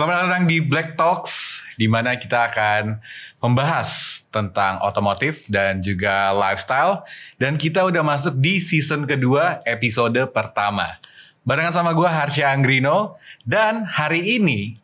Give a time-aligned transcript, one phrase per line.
[0.00, 3.04] Selamat datang di Black Talks, di mana kita akan
[3.36, 7.04] membahas tentang otomotif dan juga lifestyle.
[7.36, 10.96] Dan kita udah masuk di season kedua, episode pertama.
[11.44, 13.20] Barengan sama gue Harsha Anggrino.
[13.44, 14.80] Dan hari ini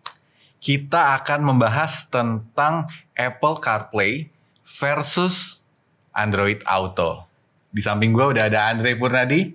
[0.60, 2.84] kita akan membahas tentang
[3.16, 4.28] Apple CarPlay
[4.68, 5.64] versus
[6.12, 7.24] Android Auto.
[7.72, 9.48] Di samping gue udah ada Andre Purnadi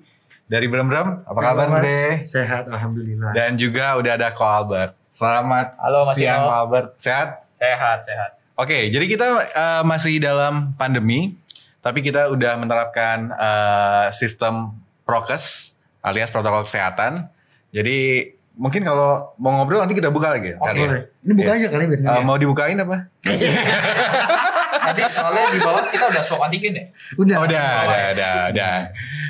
[0.50, 1.22] dari Brem Brem.
[1.22, 2.26] Apa kabar Andre?
[2.26, 3.30] Sehat, alhamdulillah.
[3.38, 5.01] Dan juga udah ada Ko Albert.
[5.12, 6.42] Selamat Halo Mas siang.
[6.42, 6.88] Ko Albert.
[6.96, 7.44] Sehat?
[7.56, 8.32] Sehat, sehat.
[8.56, 11.36] Oke, jadi kita eh, masih dalam pandemi,
[11.80, 14.72] tapi kita udah menerapkan eh, sistem
[15.04, 17.28] prokes alias protokol kesehatan.
[17.70, 20.56] Jadi mungkin kalau mau ngobrol nanti kita buka lagi.
[20.56, 21.02] Oke, kali ya.
[21.22, 21.58] Ini buka Iya.
[21.58, 22.98] aja kali biar nggak- mau dibukain apa?
[24.82, 26.86] Tadi soalnya di bawah kita udah swab antigen ya.
[27.16, 27.36] Udah.
[27.38, 28.76] Oh, udah, udah, udah, udah.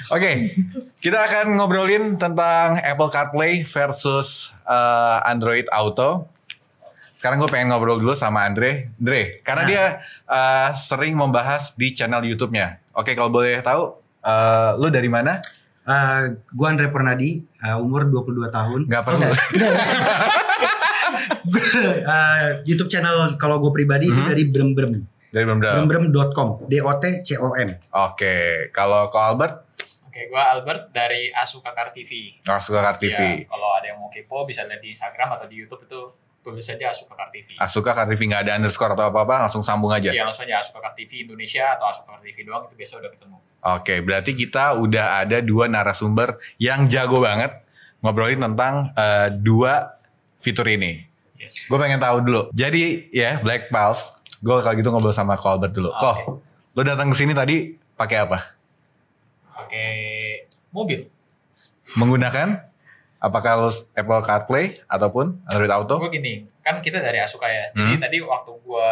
[0.09, 0.31] Oke,
[0.97, 6.31] kita akan ngobrolin tentang Apple CarPlay versus eh, Android Auto.
[7.13, 9.69] Sekarang gue pengen ngobrol dulu sama Andre, Andre, karena Nah.
[9.69, 9.83] dia
[10.26, 12.81] eh, sering membahas di channel YouTube-nya.
[12.91, 15.37] Oke, kalau boleh tahu, eh, lu dari mana?
[15.81, 18.79] Eh, gua Andre Pernadi, eh, umur 22 tahun.
[18.85, 19.27] Nggak perlu.
[21.81, 24.29] Eh, YouTube channel kalau gue pribadi itu Mhm.
[24.29, 24.93] dari Brembrem.
[25.32, 26.68] Dari belum Brembrem.com.
[26.68, 27.71] D O T C O M.
[27.96, 29.71] Oke, kalau ko Albert,
[30.12, 32.35] Oke, gua Albert dari Asuka Car TV.
[32.43, 33.15] oh, suka Car TV.
[33.15, 35.99] Ya, kalau ada yang mau kepo bisa lihat di Instagram atau di YouTube itu
[36.43, 37.55] tulis saja Asuka Car TV.
[37.55, 40.12] Asuka Car TV nggak ada underscore atau apa-apa, langsung sambung aja.
[40.12, 43.12] Iya, langsung aja Asuka Car TV Indonesia atau Asuka Car TV doang itu biasa udah
[43.16, 43.38] ketemu.
[43.62, 47.63] Oke, berarti kita udah ada dua narasumber yang jago banget
[48.04, 49.95] ngobrolin tentang eh, dua
[50.43, 51.07] fitur ini.
[51.38, 51.66] Yes.
[51.70, 52.41] Gue pengen tahu dulu.
[52.54, 55.89] Jadi ya Black Pulse, gue kalau gitu ngobrol sama Colbert dulu.
[55.89, 56.01] Oke.
[56.01, 56.15] Kok,
[56.71, 58.39] lo datang ke sini tadi pakai apa?
[59.57, 59.85] Oke,
[60.70, 61.05] mobil.
[61.93, 62.57] Menggunakan
[63.17, 66.00] apakah lo Apple CarPlay ataupun Android Auto?
[66.00, 67.69] Gue gini, kan kita dari Asuka ya.
[67.69, 68.01] Jadi Hmm.
[68.01, 68.89] tadi waktu gua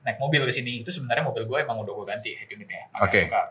[0.00, 3.04] naik mobil ke sini itu sebenarnya mobil gue emang udah gue ganti head unitnya pakai
[3.04, 3.20] Oke.
[3.22, 3.42] Asuka.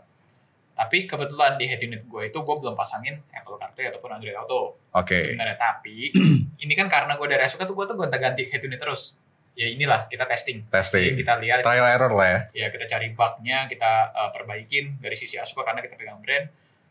[0.74, 4.82] Tapi kebetulan di head unit gue itu gue belum pasangin Apple CarPlay ataupun Android Auto.
[4.90, 5.30] Oke.
[5.30, 6.10] sebenarnya tapi
[6.66, 9.14] ini kan karena gue dari Asuka tuh gue tuh gonta-ganti head unit terus
[9.60, 11.12] ya inilah kita testing Jadi Testing.
[11.20, 12.40] kita lihat Trial error lah ya.
[12.56, 16.48] ya kita cari bugnya kita uh, perbaikin dari sisi Asuka karena kita pegang brand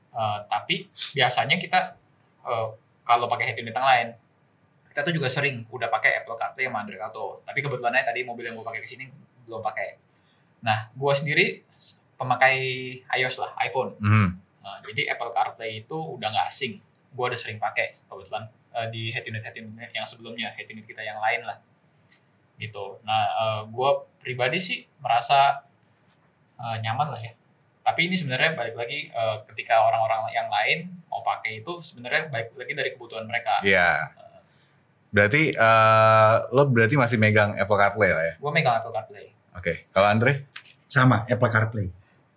[0.09, 1.95] Uh, tapi biasanya kita
[2.43, 2.73] uh,
[3.05, 4.09] kalau pakai head unit yang lain
[4.89, 8.49] kita tuh juga sering udah pakai Apple CarPlay sama Android Auto tapi kebetulannya tadi mobil
[8.49, 9.05] yang gue pakai ke sini
[9.45, 10.01] belum pakai
[10.61, 11.61] nah gue sendiri
[12.17, 12.57] pemakai
[13.15, 14.29] iOS lah iPhone Mhm.
[14.59, 16.77] Nah, jadi Apple CarPlay itu udah nggak asing.
[17.09, 18.45] Gue udah sering pakai kebetulan
[18.93, 21.57] di head unit head unit yang sebelumnya, head unit kita yang lain lah.
[22.59, 22.99] Gitu.
[23.07, 25.63] Nah, gue pribadi sih merasa
[26.59, 27.33] eh, nyaman lah ya.
[27.89, 32.53] Tapi ini sebenarnya balik lagi eh, ketika orang-orang yang lain mau pakai itu sebenarnya balik
[32.53, 33.65] lagi dari kebutuhan mereka.
[33.65, 34.13] Iya.
[35.09, 38.35] Berarti eh, lo berarti masih megang Apple CarPlay lah ya.
[38.37, 39.33] Gue megang Apple CarPlay.
[39.57, 39.89] Oke.
[39.95, 40.45] Kalau Andre,
[40.89, 41.89] Sama Apple CarPlay.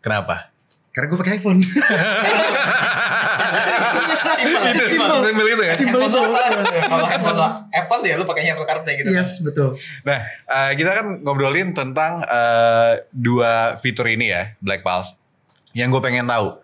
[0.04, 0.51] kenapa?
[0.92, 1.60] Karena gue pakai iPhone.
[4.42, 5.48] Simpel, itu simpel.
[5.48, 5.74] itu ya.
[5.80, 6.20] Simpel itu.
[6.20, 9.08] Kalau lo Apple ya lu pakainya Apple CarPlay gitu.
[9.08, 9.16] kan?
[9.24, 9.80] yes, betul.
[10.04, 15.16] Nah, eh, kita kan ngobrolin tentang eh, dua fitur ini ya, Black Pulse.
[15.72, 16.60] Yang gue pengen tahu,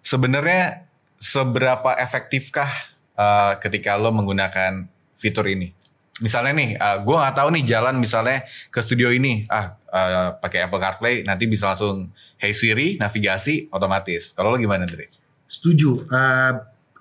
[0.00, 0.88] sebenarnya
[1.20, 2.72] seberapa efektifkah
[3.12, 4.88] eh, ketika lo menggunakan
[5.20, 5.75] fitur ini?
[6.16, 6.70] Misalnya nih,
[7.04, 8.40] gue nggak tahu nih jalan misalnya
[8.72, 12.08] ke studio ini, ah eh, pakai Apple CarPlay, nanti bisa langsung
[12.40, 14.32] Hey Siri, navigasi otomatis.
[14.32, 15.12] Kalau lo gimana, Dre?
[15.44, 16.08] Setuju.
[16.08, 16.52] Eh,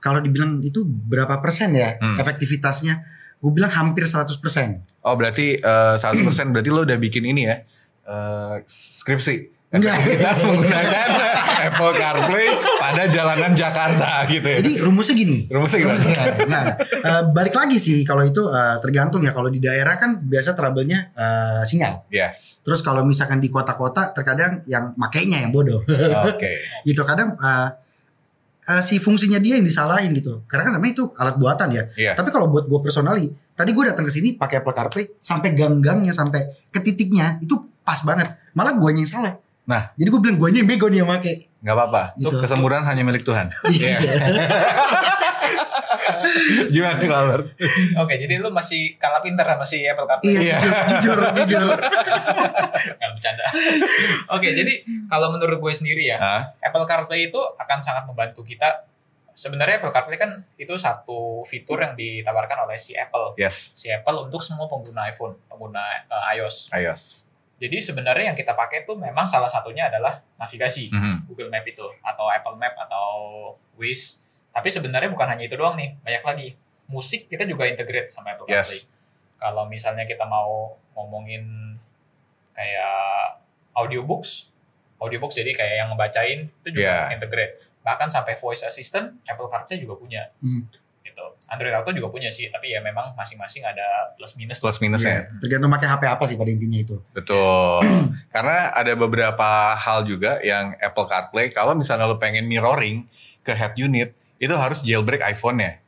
[0.03, 2.19] kalau dibilang itu berapa persen ya Hmm.
[2.19, 3.07] efektivitasnya?
[3.39, 4.83] Gue bilang hampir 100 persen.
[4.99, 7.63] Oh berarti eh, 100% berarti lo udah bikin ini ya,
[8.03, 9.54] eh, skripsi.
[9.75, 9.95] Enggak.
[9.99, 11.09] Efektivitas menggunakan
[11.65, 12.47] Apple CarPlay
[12.79, 14.57] pada jalanan Jakarta gitu ya.
[14.63, 15.37] Jadi rumusnya gini.
[15.51, 16.03] Rumusnya gimana?
[16.47, 19.35] Nah, eh, balik lagi sih kalau itu eh, tergantung ya.
[19.35, 22.07] Kalau di daerah kan biasa trouble-nya eh, sinyal.
[22.07, 22.63] Yes.
[22.63, 25.83] Terus kalau misalkan di kota-kota terkadang yang makainya yang bodoh.
[26.29, 26.63] Oke.
[26.87, 27.69] gitu kadang eh,
[28.69, 30.45] eh, si fungsinya dia yang disalahin gitu.
[30.49, 31.83] Karena kan namanya itu alat buatan ya.
[31.93, 32.11] Iya.
[32.17, 36.13] Tapi kalau buat gue personally, tadi gue datang ke sini pakai Apple CarPlay sampai gang-gangnya
[36.13, 38.33] sampai ke titiknya itu pas banget.
[38.57, 39.33] Malah guanya yang salah.
[39.65, 39.89] Nah.
[39.97, 41.49] jadi gue bilang guanya yang bego nih yang make.
[41.59, 42.01] Nggak apa-apa.
[42.15, 42.37] Gitu.
[42.37, 43.49] Kesemburan hanya milik Tuhan.
[43.73, 43.97] Iya.
[46.69, 47.45] Gimana kalau Albert?
[47.97, 50.29] Oke, jadi lu masih kalah pinter sama si Apple CarPlay.
[50.29, 50.57] Iya, Iya.
[50.57, 51.17] jujur, jujur,
[51.49, 51.77] jujur.
[52.93, 53.45] Nggak bercanda.
[54.29, 54.73] Oke, jadi
[55.07, 56.17] kalau menurut gue sendiri ya?
[56.61, 58.85] Apple CarPlay itu akan sangat membantu kita.
[59.35, 63.35] Sebenarnya Apple CarPlay kan itu satu fitur yang ditawarkan oleh si Apple.
[63.35, 63.75] Yes.
[63.75, 66.71] Si Apple untuk semua pengguna iPhone, pengguna eh, iOS.
[66.71, 67.24] iOS.
[67.65, 70.93] Jadi sebenarnya yang kita pakai itu memang salah satunya adalah navigasi.
[70.93, 71.25] Mhm.
[71.25, 73.09] Google Map itu atau Apple Map atau
[73.73, 74.21] Waze.
[74.53, 76.47] Tapi sebenarnya bukan hanya itu doang nih, banyak lagi.
[76.85, 78.69] Musik kita juga integrate sama Apple Yes.
[78.69, 78.81] CarPlay.
[79.41, 81.75] Kalau misalnya kita mau ngomongin
[82.53, 83.41] kayak
[83.75, 84.47] audiobooks,
[85.01, 87.17] audiobooks jadi kayak yang ngebacain itu juga Iya.
[87.19, 87.53] integrate.
[87.83, 90.29] Bahkan sampai voice assistant Apple CarPlay juga punya.
[90.39, 90.69] Hmm.
[91.45, 94.57] Android Auto juga punya sih, tapi ya memang masing-masing ada plus minus.
[94.57, 95.29] Plus minusnya.
[95.29, 96.97] Iya, tergantung pakai HP apa sih pada intinya itu.
[97.13, 97.85] Betul.
[98.33, 103.05] Karena ada beberapa hal juga yang Apple CarPlay kalau misalnya lo pengen mirroring
[103.45, 105.79] ke head unit itu harus jailbreak iPhone-nya.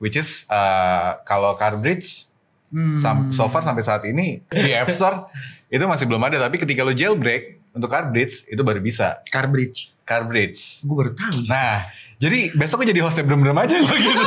[0.00, 2.29] Which is uh, kalau CarBridge
[2.70, 3.02] Hmm.
[3.02, 5.26] sam- so far sampai saat ini di App Store
[5.74, 9.94] itu masih belum ada tapi ketika lo jailbreak untuk CarBridge itu baru bisa Car Bridge.
[10.02, 10.82] CarBridge.
[10.82, 11.46] Gue baru tahu.
[11.46, 11.86] Nah,
[12.18, 14.24] jadi besok gue jadi hostnya berem-berem aja gue gitu.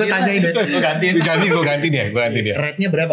[0.00, 0.52] gue tanyain deh.
[0.56, 1.14] Gue gantiin.
[1.20, 2.54] ganti gue ganti dia, gue ganti dia.
[2.56, 3.12] Rate-nya berapa?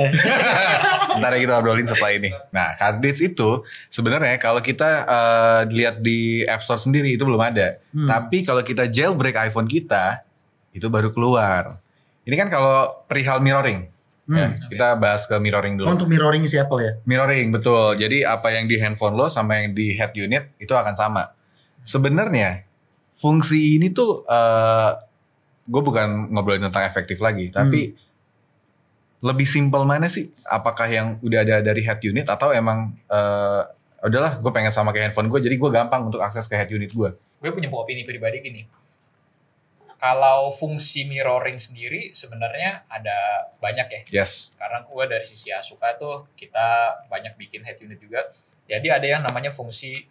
[1.19, 2.31] Ntar kita obrolin setelah ini.
[2.55, 7.83] Nah, Carddace itu sebenarnya kalau kita eh, lihat di App Store sendiri itu belum ada.
[7.91, 8.07] Hmm.
[8.07, 10.23] Tapi kalau kita jailbreak iPhone kita
[10.71, 11.75] itu baru keluar.
[12.29, 13.89] Ini kan kalau perihal mirroring.
[14.29, 14.69] Ya, Hmm.
[14.69, 15.97] kita bahas ke mirroring Oh, dulu.
[15.97, 16.93] untuk mirroring si Apple ya?
[17.01, 17.97] Mirroring betul.
[17.97, 21.33] Jadi apa yang di handphone lo sama yang di head unit itu akan sama.
[21.81, 22.61] Sebenarnya
[23.17, 24.21] fungsi ini tuh
[25.65, 27.97] gue bukan ngobrolin tentang efektif lagi, tapi
[29.19, 30.29] lebih simpel mana sih?
[30.45, 33.61] Apakah yang udah ada dari head unit atau emang eh,
[33.99, 36.93] udahlah gue pengen sama kayak handphone gue, jadi gue gampang untuk akses ke head unit
[36.93, 37.09] gue.
[37.39, 38.61] gue punya opini pribadi gini.
[39.99, 44.23] Kalau fungsi mirroring sendiri sebenarnya ada banyak ya.
[44.23, 44.55] Yes.
[44.55, 48.31] Karena gue dari sisi Asuka tuh kita banyak bikin head unit juga.
[48.63, 50.07] Jadi ada yang namanya fungsi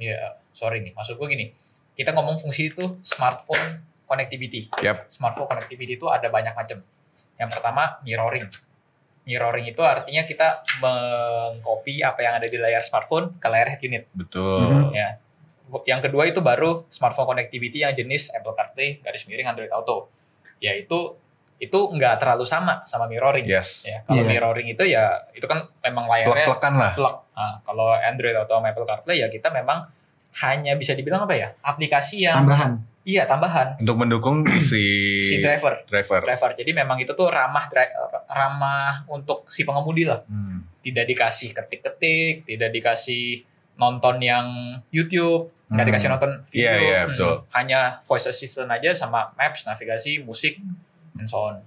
[0.00, 1.52] ya sorry nih maksud gue gini.
[1.92, 4.72] Kita ngomong fungsi itu smartphone connectivity.
[4.80, 5.12] Yap.
[5.12, 6.80] Smartphone connectivity itu ada banyak macam.
[7.36, 8.48] Yang pertama mirroring.
[9.28, 14.08] Mirroring itu artinya kita mengcopy apa yang ada di layar smartphone ke layar head unit.
[14.16, 14.96] Betul.
[14.96, 15.20] Ya.
[15.84, 20.08] Yang kedua itu baru smartphone connectivity yang jenis Apple CarPlay garis miring Android Auto.
[20.58, 21.14] Ya itu
[21.58, 23.42] itu nggak terlalu sama sama mirroring.
[23.44, 23.82] Yes.
[23.82, 24.30] Ya, kalau Iya.
[24.30, 26.92] mirroring itu ya itu kan memang layarnya lah.
[26.94, 27.16] plug.
[27.34, 29.84] Nah, kalau Android Auto sama Apple CarPlay ya kita memang
[30.38, 31.48] hanya bisa dibilang apa ya?
[31.58, 32.78] Aplikasi yang Tambahan.
[33.02, 35.82] iya tambahan Untuk mendukung si, si driver.
[35.84, 36.22] driver.
[36.22, 36.50] Driver.
[36.54, 37.66] Jadi memang itu tuh ramah
[38.28, 40.22] ramah untuk si pengemudi lah.
[40.24, 40.62] Hmm.
[40.78, 43.42] Tidak dikasih ketik-ketik, tidak dikasih
[43.78, 44.46] nonton yang
[44.90, 45.88] YouTube, nggak Hmm.
[45.88, 46.66] dikasih nonton video.
[46.66, 47.08] Iya, iya, Hmm.
[47.14, 47.34] betul.
[47.54, 50.58] Hanya voice assistant aja sama maps, navigasi, musik,
[51.14, 51.62] and so on.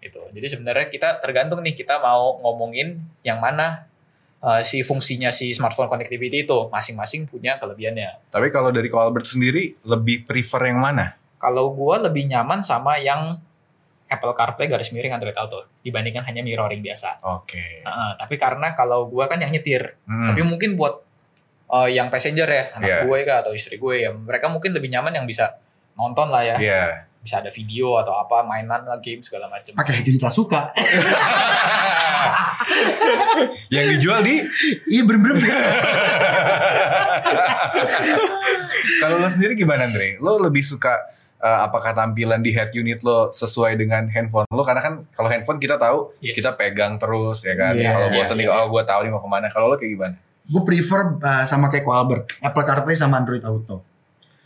[0.00, 0.18] Gitu.
[0.32, 3.84] Jadi sebenarnya kita tergantung nih kita mau ngomongin yang mana
[4.40, 8.32] uh, si fungsinya si smartphone connectivity itu masing-masing punya kelebihannya.
[8.32, 11.14] Tapi kalau dari Albert sendiri lebih prefer yang mana?
[11.36, 13.36] Kalau gua lebih nyaman sama yang
[14.08, 17.20] Apple CarPlay garis miring Android Auto dibandingkan hanya mirroring biasa.
[17.22, 17.84] Oke.
[17.84, 20.32] Nah, tapi karena kalau gua kan yang nyetir, Hmm.
[20.32, 21.04] tapi mungkin buat
[21.70, 22.98] uh, yang passenger ya, anak Iya.
[23.06, 25.62] gue kah atau istri gue ya, mereka mungkin lebih nyaman yang bisa
[25.94, 26.84] nonton lah ya, Iya.
[27.22, 29.72] bisa ada video atau apa, mainan lah, game segala macam.
[29.76, 30.70] Pakai lah suka.
[33.74, 34.42] yang dijual di
[34.90, 35.40] Iya bener-bener.
[39.00, 40.16] Kalau lo sendiri gimana Andre?
[40.20, 40.96] Lo lebih suka
[41.40, 44.62] uh, apakah tampilan di head unit lo sesuai dengan handphone lo?
[44.64, 46.36] Karena kan kalau handphone kita tahu Yes.
[46.36, 47.72] kita pegang terus ya kan.
[47.76, 49.46] Iya, kalau bosan iya, nih, oh gue tahu nih mau ke mana.
[49.48, 50.16] Kalau lo kayak gimana?
[50.46, 53.84] Gue prefer uh, sama kayak Ko Albert, Apple CarPlay sama Android Auto.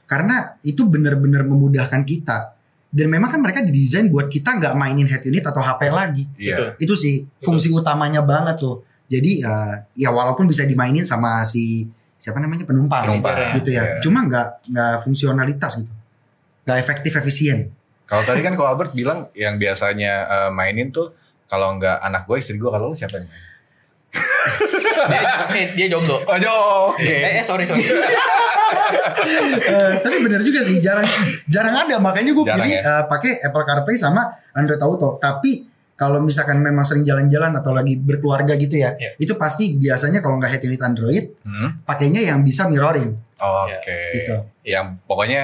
[0.05, 2.52] Karena itu bener-bener memudahkan kita.
[2.94, 6.25] Dan memang kan mereka didesain buat kita nggak mainin head unit atau HP lagi.
[6.38, 6.78] Iya.
[6.78, 8.87] Itu sih fungsi utamanya banget tuh.
[9.11, 11.88] Jadi uh, ya walaupun bisa dimainin sama si
[12.23, 13.99] siapa namanya penumpang, Penumpang, gitu ya.
[13.99, 14.00] iya.
[14.00, 15.92] Cuma nggak nggak fungsionalitas gitu.
[16.64, 17.59] Nggak efektif efisien.
[18.07, 21.12] Kalau tadi kan kalau Albert bilang yang biasanya uh, mainin tuh
[21.50, 23.42] kalau nggak anak gue istri gue kalau lo siapa yang main?
[24.14, 25.21] Dia,
[25.52, 26.23] eh, dia jomblo.
[26.23, 27.02] Oh, jo- oke.
[27.02, 27.83] Eh, eh, sorry sorry.
[29.56, 31.06] Eh, tapi bener juga sih jarang
[31.47, 32.83] jarang ada makanya gue pilih ya?
[32.83, 34.21] eh, pakai Apple CarPlay sama
[34.52, 35.16] Android Auto.
[35.16, 39.14] Tapi kalau misalkan memang sering jalan-jalan atau lagi berkeluarga gitu ya, Iya.
[39.16, 41.80] itu pasti biasanya kalau nggak head unit Android, Hmm?
[41.83, 43.64] pakainya yang bisa mirroring Oh.
[43.64, 43.99] Oke.
[44.16, 44.37] gitu.
[44.64, 45.42] Yang pokoknya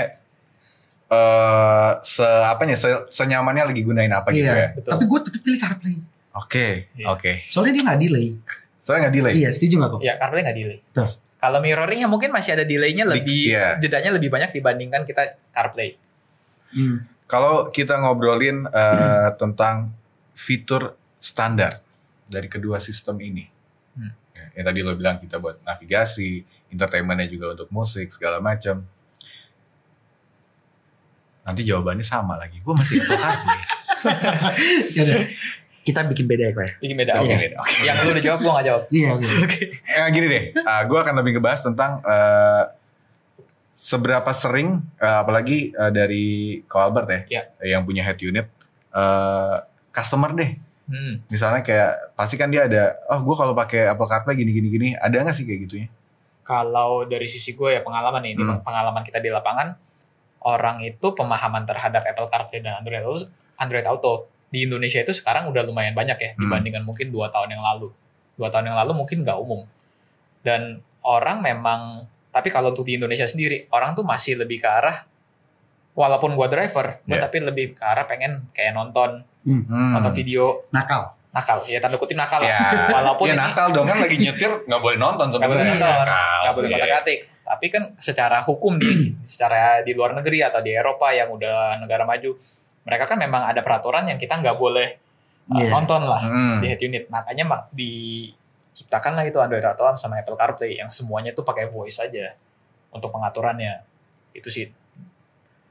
[1.09, 4.55] eh se apanya se, senyamannya lagi gunain apa gitu Iya.
[4.57, 4.69] ya.
[4.75, 4.91] Betul.
[4.91, 5.97] Tapi gue tetap pilih CarPlay.
[6.41, 6.89] Oke.
[6.97, 7.07] Iya.
[7.13, 7.45] Oke.
[7.47, 8.29] Soalnya dia nggak delay.
[8.81, 9.33] Soalnya nggak delay.
[9.37, 10.01] Iya, setuju nggak kok?
[10.01, 10.79] ya, karena nggak delay.
[10.91, 11.13] Terus?
[11.37, 13.77] Kalau mirroring ya mungkin masih ada delaynya Dik- lebih iya.
[13.77, 15.97] jedanya lebih banyak dibandingkan kita CarPlay.
[16.73, 17.05] Hmm.
[17.25, 19.93] Kalau kita ngobrolin eh, tentang
[20.33, 21.81] fitur standar
[22.25, 23.45] dari kedua sistem ini,
[23.91, 24.15] Hmm.
[24.31, 28.87] Ya, yang tadi lo bilang kita buat navigasi, entertainmentnya juga untuk musik segala macam.
[31.43, 32.63] Nanti jawabannya sama lagi.
[32.63, 33.61] Gue masih Apple CarPlay.
[35.91, 36.73] Kita bikin beda ya kok ya.
[36.79, 37.13] Bikin beda.
[37.15, 37.35] Oke, Oke.
[37.43, 37.57] beda.
[37.59, 37.75] Oke.
[37.83, 38.83] Yang lu udah jawab gua nggak jawab.
[38.89, 39.27] Iya, oke.
[39.91, 40.43] Eh, gini deh,
[40.87, 42.63] gue akan lebih ngebahas tentang eh,
[43.75, 46.27] seberapa sering, eh, apalagi eh, dari
[46.65, 47.43] Ko Albert ya, Ya.
[47.67, 48.47] yang punya head unit,
[48.93, 49.57] eh,
[49.91, 50.53] customer deh.
[50.87, 51.23] Hmm.
[51.27, 54.89] Misalnya kayak pasti kan dia ada, oh gue kalau pakai Apple CarPlay gini gini gini,
[54.93, 55.89] ada nggak sih kayak gitunya?
[56.43, 58.59] Kalau dari sisi gue ya pengalaman nih, ini Hmm.
[58.61, 59.79] pengalaman kita di lapangan,
[60.43, 65.47] orang itu pemahaman terhadap Apple CarPlay dan Android Auto, Android Auto di Indonesia itu sekarang
[65.47, 66.43] udah lumayan banyak ya Hmm.
[66.45, 67.89] dibandingkan mungkin dua tahun yang lalu.
[68.35, 69.63] Dua tahun yang lalu mungkin nggak umum.
[70.41, 71.81] Dan orang memang,
[72.29, 75.07] tapi kalau untuk di Indonesia sendiri, orang tuh masih lebih ke arah,
[75.93, 77.23] walaupun gua driver, gua Yeah.
[77.23, 79.65] tapi lebih ke arah pengen kayak nonton, Hmm.
[79.69, 81.15] nonton video Nakal.
[81.31, 82.71] nakal, ya tanda kutip nakal Ya, lah.
[82.97, 85.79] Walaupun ya ini- nakal dong kan lagi nyetir nggak boleh nonton nggak boleh sebenarnya.
[85.79, 86.39] nonton, Nakal.
[86.43, 86.77] nggak boleh Iya.
[86.77, 87.21] kotak-katik.
[87.41, 88.91] Tapi kan secara hukum di
[89.25, 92.39] secara di luar negeri atau di Eropa yang udah negara maju,
[92.81, 94.89] mereka kan memang ada peraturan yang kita nggak boleh
[95.47, 95.69] uh, Iya.
[95.71, 96.59] nonton lah Hmm.
[96.59, 97.05] di head unit.
[97.07, 101.99] Makanya mak diciptakan lah itu Android Auto sama Apple CarPlay yang semuanya tuh pakai voice
[101.99, 102.33] aja
[102.91, 103.83] untuk pengaturannya.
[104.33, 104.71] Itu sih.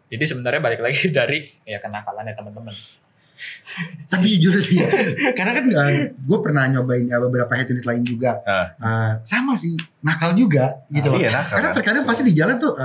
[0.09, 2.73] Jadi sebenarnya balik lagi dari ya kenakalannya teman-teman.
[4.11, 4.91] Tapi jujur sih ya,
[5.31, 5.63] karena kan
[6.11, 8.67] gue pernah nyobain ya, beberapa head unit lain juga, Ah.
[8.75, 11.75] Eh, sama sih nakal juga gitu Ah, iya, nakal, karena kan?
[11.79, 12.75] terkadang pasti di jalan tuh,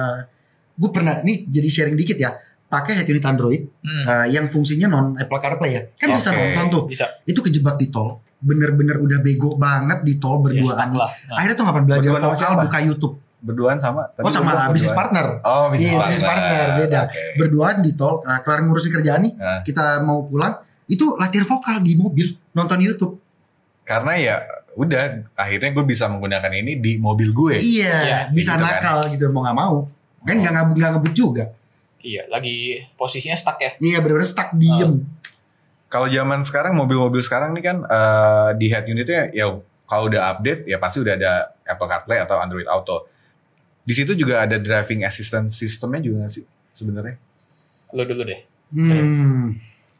[0.79, 2.39] gue pernah nih jadi sharing dikit ya,
[2.75, 6.39] pakai head unit Android Hmm, eh, yang fungsinya non Apple CarPlay ya, kan bisa Oke.
[6.41, 10.89] nonton tuh, bisa itu kejebak di tol, bener-bener udah bego banget di tol ya, berduaan.
[10.91, 11.11] lah.
[11.25, 13.15] Nah, Akhirnya tuh ngapain belajar vokal buka YouTube.
[13.39, 14.09] Berduaan sama.
[14.09, 15.27] tadi Oh sama bisnis partner.
[15.43, 16.09] Oh, bisnis Iya, partner.
[16.09, 17.01] bisnis partner, beda.
[17.05, 17.23] Oke.
[17.37, 19.61] Berduaan di tol, eh, kelar ngurusin kerjaan nih, Nah.
[19.63, 20.55] kita mau pulang,
[20.85, 23.21] itu latihan vokal di mobil, nonton YouTube.
[23.83, 24.37] Karena ya
[24.75, 25.03] udah
[25.35, 27.55] akhirnya gue bisa menggunakan ini di mobil gue.
[27.57, 28.73] Iya, Iya, bisa gitu kan.
[28.75, 29.77] nakal gitu mau nggak mau.
[30.21, 30.41] Kan Oh.
[30.41, 31.45] nggak ngebut nggak ngebut juga.
[32.05, 33.73] Iya, lagi posisinya stuck ya.
[33.81, 35.09] Iya benar-benar stuck diem.
[35.89, 39.49] Kalau zaman sekarang mobil-mobil sekarang nih kan eh, di head unitnya ya
[39.89, 41.33] kalau udah update ya pasti udah ada
[41.65, 43.09] Apple CarPlay atau Android Auto.
[43.81, 47.17] Di situ juga ada driving assistance systemnya juga nggak sih sebenarnya?
[47.97, 48.41] Lu dulu deh.
[48.75, 49.55] Hmm,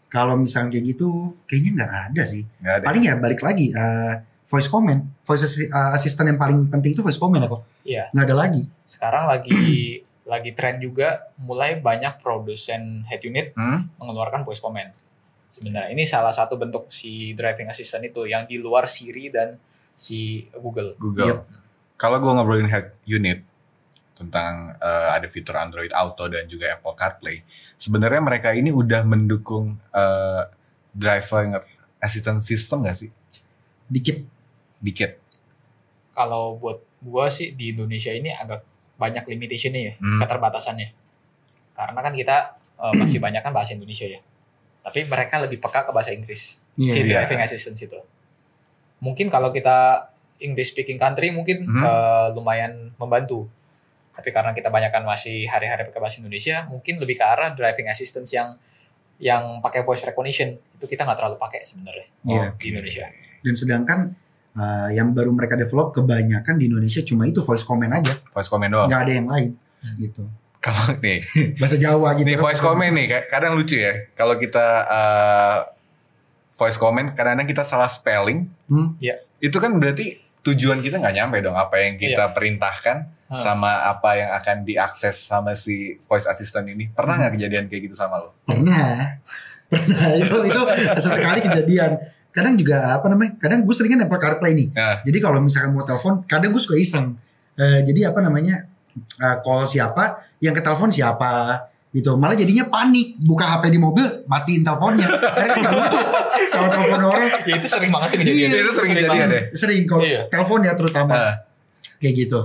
[0.09, 2.43] kalau misalnya kayak gitu, kayaknya nggak ada sih.
[2.59, 2.85] Nggak ada.
[2.85, 4.13] Paling ya balik lagi eh,
[4.45, 7.63] voice comment, voice assi- eh, assistant yang paling penting itu voice comment ya kok.
[7.85, 8.05] Iya.
[8.13, 8.63] Nggak ada lagi.
[8.85, 13.93] sekarang lagi lagi tren juga mulai banyak produsen head unit Hmm?
[14.01, 14.91] mengeluarkan voice command.
[15.53, 19.55] Sebenarnya ini salah satu bentuk si driving assistant itu yang di luar Siri dan
[19.95, 20.99] si Google.
[20.99, 21.31] Google.
[21.31, 21.39] Yep.
[21.95, 23.47] Kalau gue ngobrolin head unit
[24.19, 27.47] tentang eh, ada fitur Android Auto dan juga Apple CarPlay,
[27.79, 30.43] sebenarnya mereka ini udah mendukung eh,
[30.91, 31.55] driving
[32.03, 33.11] assistance system nggak sih?
[33.87, 34.27] Dikit.
[34.83, 35.23] Dikit.
[36.15, 40.21] Kalau buat gua sih di Indonesia ini agak banyak limitationnya ya, Hmm.
[40.23, 40.89] keterbatasannya.
[41.75, 42.37] Karena kan kita
[42.75, 44.19] eh, masih banyak kan bahasa Indonesia ya.
[44.83, 46.59] Tapi mereka lebih peka ke bahasa Inggris.
[46.75, 46.91] Iya.
[46.91, 47.23] si Iya.
[47.23, 48.01] driving assistance itu.
[48.99, 50.11] Mungkin kalau kita
[50.41, 51.81] English speaking country mungkin Mhm.
[51.81, 53.47] eh, lumayan membantu.
[54.11, 58.31] Tapi karena kita banyakkan masih hari-hari pakai bahasa Indonesia, mungkin lebih ke arah driving assistance
[58.31, 58.59] yang
[59.17, 62.47] yang pakai voice recognition itu kita nggak terlalu pakai sebenarnya Iya.
[62.59, 63.07] di Indonesia.
[63.41, 63.99] Dan sedangkan
[64.55, 68.71] eh, yang baru mereka develop kebanyakan di Indonesia cuma itu voice comment aja, Voice comment
[68.71, 68.87] doang.
[68.87, 69.51] nggak ada yang lain.
[69.79, 69.97] Hmm.
[69.97, 70.23] Gitu.
[70.59, 71.21] Kalau nih,
[71.57, 72.25] Bahasa Jawa gitu.
[72.25, 74.09] nih voice comment nih, ka- kadang lucu ya.
[74.13, 75.59] Kalau kita eh,
[76.55, 78.95] voice comment, kadang-kadang kita salah spelling, Hmm.
[79.37, 83.41] itu kan berarti tujuan kita nggak nyampe dong apa yang kita perintahkan Hmm.
[83.41, 86.87] sama apa yang akan diakses sama si voice assistant ini.
[86.87, 88.37] Pernah nggak kejadian kayak gitu sama lo?
[88.45, 89.17] Pernah.
[89.73, 90.61] Pernah itu itu
[90.95, 91.99] sesekali kejadian.
[92.35, 93.39] Kadang juga apa namanya?
[93.39, 94.69] Kadang gue sering kan Apple CarPlay nih.
[94.71, 94.99] Nah.
[95.01, 97.15] Jadi kalau misalkan mau telepon, kadang gue suka iseng.
[97.55, 98.67] Eh, jadi apa namanya?
[98.95, 102.15] eh, call siapa, yang ke telepon siapa gitu.
[102.15, 105.07] Malah jadinya panik, buka HP di mobil, matiin teleponnya.
[105.07, 105.99] Karena kan gak lucu
[106.45, 107.27] sama telepon orang.
[107.43, 108.49] Ya itu sering banget sih kejadian.
[108.51, 109.43] Iya, itu sering kejadian deh.
[109.53, 110.23] Sering kalau Iya.
[110.27, 111.35] telepon ya terutama Nah,
[111.97, 112.41] kayak gitu.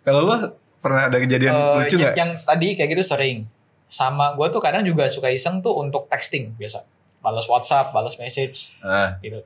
[0.00, 0.34] kalau lo
[0.78, 2.14] pernah ada kejadian Eh, lucu yang, nggak?
[2.18, 3.36] yang tadi kayak gitu sering.
[3.86, 6.82] Sama gue tuh kadang juga suka iseng tuh untuk texting biasa.
[7.22, 8.74] Balas WhatsApp, balas message.
[8.78, 9.40] Nah, gitu.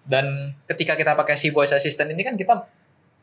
[0.00, 0.26] Dan
[0.64, 2.54] ketika kita pakai si voice assistant ini kan kita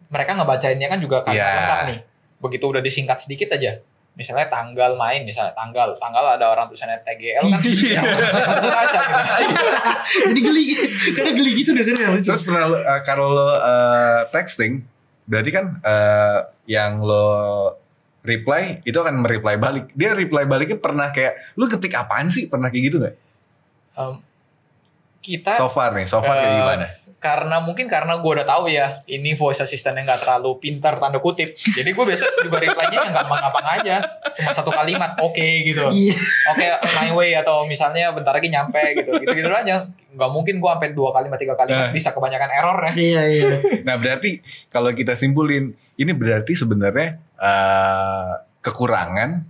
[0.06, 1.48] mereka ngebacainnya kan juga kan Iya.
[1.48, 2.00] lengkap nih.
[2.38, 3.80] Begitu udah disingkat sedikit aja.
[4.14, 8.02] Misalnya tanggal main, misalnya tanggal, tanggal ada orang tulisannya TGL kan, Iya.
[8.46, 9.66] langsung baca gitu.
[10.30, 10.82] Jadi geli gitu.
[11.16, 12.28] Karena geli gitu dengernya lucu.
[12.28, 14.84] terus pernah lo- eh, kalau lo eh, texting,
[15.26, 17.26] berarti kan eh, yang lo
[18.22, 19.86] reply itu akan mereply balik.
[19.92, 22.46] Dia reply baliknya pernah kayak, lu ketik apaan sih?
[22.46, 23.16] Pernah kayak gitu nggak?
[23.94, 24.14] Em,
[25.24, 26.88] kita So far nih, so far kayak Eh, gimana?
[27.24, 31.24] karena mungkin karena gue udah tahu ya ini voice assistant yang nggak terlalu pintar tanda
[31.24, 31.56] kutip.
[31.56, 33.96] Jadi gue biasa juga reply-nya yang gampang-gampang aja.
[34.36, 35.88] Cuma satu kalimat oke gitu.
[35.88, 36.20] Iya.
[36.52, 36.66] oke
[37.00, 39.16] my way atau misalnya bentar lagi nyampe gitu.
[39.24, 39.88] Gitu gitu aja.
[39.88, 42.92] Nggak mungkin gue sampai dua kalimat tiga kalimat bisa kebanyakan error ya.
[42.92, 43.56] Iya, iya.
[43.88, 49.48] Nah berarti kalau kita simpulin, ini berarti sebenarnya eh, kekurangan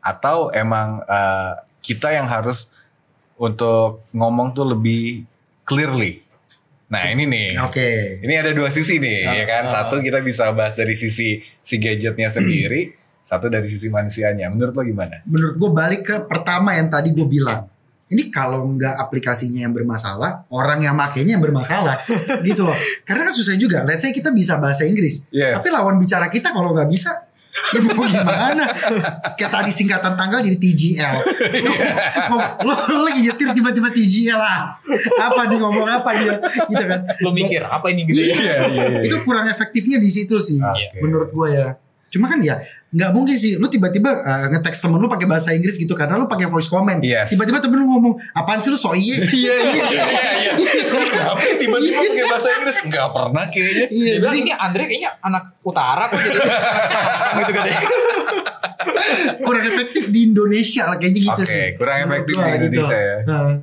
[0.00, 1.52] atau emang eh,
[1.84, 2.72] kita yang harus
[3.40, 5.24] untuk ngomong tuh lebih
[5.64, 6.20] clearly.
[6.90, 8.18] Nah ini nih, Oke.
[8.20, 9.62] ini ada dua sisi nih, Ah, ya kan?
[9.64, 9.70] ah.
[9.70, 12.90] Satu kita bisa bahas dari sisi si gadgetnya sendiri,
[13.30, 14.50] satu dari sisi manusianya.
[14.50, 15.22] Menurut lo gimana?
[15.24, 17.70] Menurut gue balik ke pertama yang tadi gue bilang.
[18.10, 22.02] Ini kalau nggak aplikasinya yang bermasalah, orang yang makainya yang bermasalah,
[22.42, 22.74] gitu loh.
[23.06, 23.86] Karena kan susah juga.
[23.86, 25.62] Let's say kita bisa bahasa Inggris, Yes.
[25.62, 27.29] tapi lawan bicara kita kalau nggak bisa,
[27.70, 28.64] ya mau gimana?
[29.38, 31.14] Kayak tadi singkatan tanggal jadi TGL.
[32.30, 32.36] Lo,
[32.66, 34.78] lo, lo lagi nyetir tiba-tiba TGL lah.
[35.18, 36.34] Apa nih ngomong apa dia?
[36.66, 37.00] Gitu kan.
[37.22, 38.34] Lo mikir apa ini gitu ya?
[38.34, 39.00] Iya, iya, iya.
[39.06, 40.58] Itu kurang efektifnya di situ sih.
[40.58, 40.98] Oke.
[41.02, 41.68] Menurut gue ya.
[42.10, 42.58] Cuma kan ya
[42.90, 46.26] nggak mungkin sih lu tiba-tiba uh, nge-text temen lu pakai bahasa Inggris gitu karena lu
[46.26, 46.98] pakai voice comment.
[46.98, 47.30] Yes.
[47.30, 50.04] Tiba-tiba temen lu ngomong, "Apaan sih lu so iye?" Iya, iya, iya,
[50.36, 50.52] iya.
[51.14, 52.76] Kenapa tiba-tiba pakai bahasa Inggris?
[52.82, 53.86] Nggak pernah kayaknya.
[53.88, 56.38] Iya, Dia bilang jadi ini Andre kayaknya anak utara kok jadi
[57.40, 57.78] gitu kan ya.
[59.40, 61.66] kurang efektif di Indonesia lah kayaknya gitu Oke, sih.
[61.76, 63.16] kurang Menurut efektif di Indonesia ya.
[63.24, 63.54] Nah,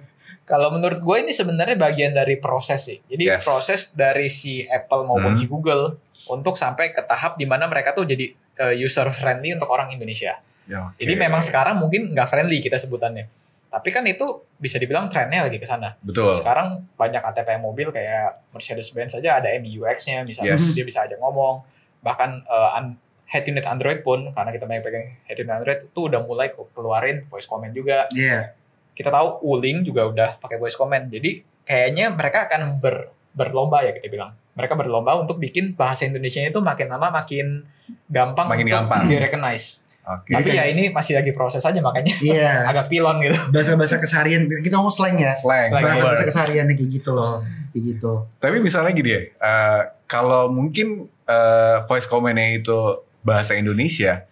[0.47, 3.03] Kalau menurut gue ini sebenarnya bagian dari proses sih.
[3.03, 3.43] Jadi Yes.
[3.43, 5.35] proses dari si Apple maupun Hmm.
[5.35, 8.31] si Google untuk sampai ke tahap di mana mereka tuh jadi
[8.75, 10.37] user friendly untuk orang Indonesia.
[10.65, 10.97] Ya, oke.
[10.97, 13.29] Jadi memang sekarang mungkin nggak friendly kita sebutannya.
[13.67, 14.23] Tapi kan itu
[14.55, 15.93] bisa dibilang trennya lagi ke sana.
[15.99, 16.33] betul.
[16.33, 20.71] Sekarang banyak ATP mobil kayak Mercedes-Benz saja ada MBUX-nya misalnya Yes.
[20.71, 21.61] dia bisa ajak ngomong.
[21.99, 26.23] Bahkan an- head unit Android pun karena kita banyak pegang head unit Android itu udah
[26.23, 28.07] mulai ke- keluarin voice comment juga.
[28.09, 28.55] Iya.
[28.91, 31.03] Kita tahu Uling juga udah pakai voice comment.
[31.05, 34.31] Jadi kayaknya mereka akan ber, berlomba ya kita bilang.
[34.57, 37.61] Mereka berlomba untuk bikin bahasa Indonesia itu makin lama makin
[38.07, 39.01] gampang Makin untuk gampang.
[39.05, 39.77] di-recognize.
[40.03, 40.31] Oke.
[40.33, 42.63] Tapi Jadi ya ini masih lagi proses aja makanya Iya.
[42.71, 43.35] agak pilon gitu.
[43.51, 45.35] Bahasa-bahasa keseharian kita ngomong slang ya.
[45.35, 45.67] Slang.
[45.69, 46.27] Bahasa-bahasa word.
[46.27, 47.43] kesehariannya kayak gitu loh.
[47.69, 48.11] Kayak gitu.
[48.37, 52.77] Tapi misalnya gini ya, eh, kalau mungkin eh, voice comment-nya itu
[53.19, 54.23] bahasa Indonesia,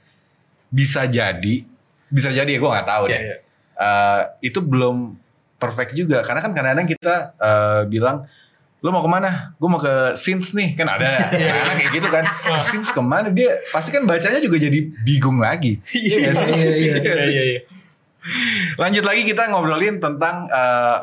[0.65, 1.67] bisa jadi,
[2.07, 3.19] bisa jadi ya gue nggak tahu Iya, deh.
[3.21, 3.35] iya.
[3.75, 5.19] Eh, itu belum
[5.55, 8.23] perfect juga, karena kan kadang-kadang kita eh, bilang,
[8.85, 9.57] lo mau ke mana?
[9.57, 12.21] Gue mau ke Sins nih, kan ada Iya, anak kayak gitu kan.
[12.29, 13.33] Ke Sins ke mana?
[13.33, 15.81] Dia pasti kan bacanya juga jadi bingung lagi.
[15.89, 16.49] Iya sih?
[16.53, 16.93] Iya, iya.
[17.01, 17.61] Iya, iya, iya.
[18.77, 20.97] Lanjut lagi kita ngobrolin tentang eh,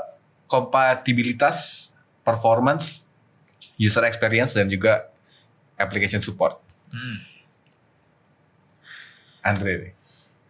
[0.46, 1.90] kompatibilitas,
[2.22, 3.02] performance,
[3.74, 5.10] user experience dan juga
[5.74, 6.62] application support.
[6.94, 7.18] Hmm.
[9.42, 9.98] Andre.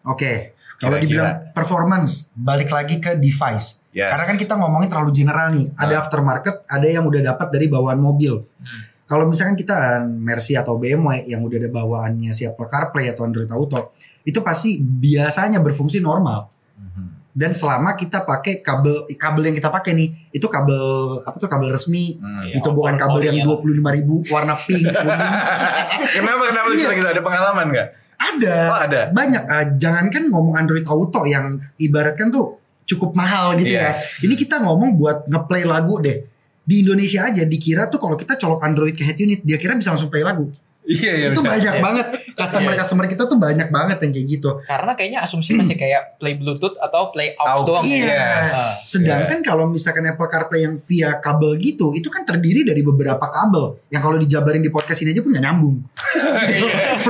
[0.05, 0.53] Oke.
[0.83, 3.81] Kalau dibilang performance, balik lagi ke device.
[3.93, 4.11] Yes.
[4.11, 5.71] Karena kan kita ngomongin terlalu general nih.
[5.73, 6.01] Ada Ah.
[6.03, 8.43] aftermarket, ada yang udah dapat dari bawaan mobil.
[8.59, 8.83] Hmm.
[9.05, 13.23] Kalau misalkan kita eh, Mercy atau BMW yang udah ada bawaannya si Apple CarPlay atau
[13.23, 13.93] Android Auto,
[14.23, 16.49] itu pasti biasanya berfungsi normal.
[16.75, 17.05] Mhm.
[17.31, 20.81] Dan selama kita pakai kabel kabel yang kita pakai nih, itu kabel
[21.23, 22.17] apa tuh kabel resmi.
[22.17, 22.49] Hmm.
[22.49, 22.59] Iya.
[22.59, 23.61] itu bukan kabel yang original.
[23.61, 24.95] 25.000 ribu warna pink kuning.
[26.17, 26.83] Kenapa kenapa lu Iya.
[26.83, 27.09] cerita gitu?
[27.09, 27.89] Ada pengalaman nggak?
[28.25, 29.01] Ada Oh ada.
[29.11, 34.21] banyak ah, jangankan ngomong Android Auto yang ibaratkan tuh cukup mahal gitu Yes.
[34.21, 34.27] ya.
[34.27, 36.23] Ini kita ngomong buat ngeplay lagu deh.
[36.63, 39.91] Di Indonesia aja dikira tuh kalau kita colok Android ke head unit, dia kira bisa
[39.91, 40.51] langsung play lagu.
[40.83, 41.27] Iya iya.
[41.31, 41.55] itu benar.
[41.55, 41.81] banyak Iya.
[41.81, 42.07] banget.
[42.35, 44.51] Customer-customer kita tuh banyak banget yang kayak gitu.
[44.63, 47.83] Karena kayaknya asumsi masih kayak play Bluetooth atau play aux Aux, doang.
[47.83, 48.03] iya.
[48.03, 48.27] Iya.
[48.43, 48.91] Yes.
[48.91, 53.79] Sedangkan kalau misalkan Apple CarPlay yang via kabel gitu, itu kan terdiri dari beberapa kabel
[53.89, 55.77] yang kalau dijabarin di podcast ini aja pun nggak nyambung.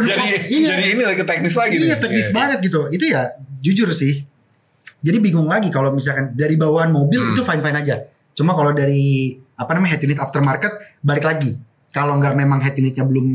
[0.03, 0.69] jadi Iya.
[0.71, 2.01] jadi ini lagi teknis lagi Iya nih.
[2.01, 2.35] teknis Iya.
[2.35, 2.81] banget gitu.
[2.89, 3.23] Itu ya
[3.59, 4.29] jujur sih.
[5.01, 7.33] Jadi bingung lagi kalau misalkan dari bawaan mobil Hmm.
[7.33, 7.97] itu fine fine aja.
[8.33, 11.57] Cuma kalau dari apa namanya head unit aftermarket balik lagi.
[11.93, 13.27] Kalau nggak memang head unitnya belum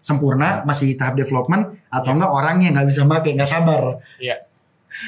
[0.00, 4.00] sempurna, masih tahap development atau enggak orangnya nggak bisa pakai nggak sabar.
[4.16, 4.48] Iya.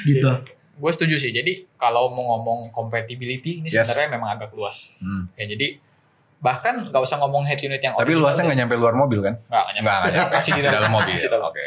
[0.05, 0.29] Gitu.
[0.77, 1.33] Gue setuju sih.
[1.33, 3.89] Jadi kalau mau ngomong compatibility ini Yes.
[3.89, 4.93] sebenarnya memang agak luas.
[5.01, 5.29] Hmm.
[5.37, 5.81] Ya jadi
[6.41, 9.35] bahkan nggak usah ngomong head unit yang Tapi luasnya nggak nyampe luar mobil kan?
[9.49, 9.89] nggak nggak nyampe.
[9.89, 10.33] Nggak nggak nyampe.
[10.37, 11.15] Masih di dalam mobil.
[11.17, 11.49] Dalam.
[11.49, 11.65] Oke.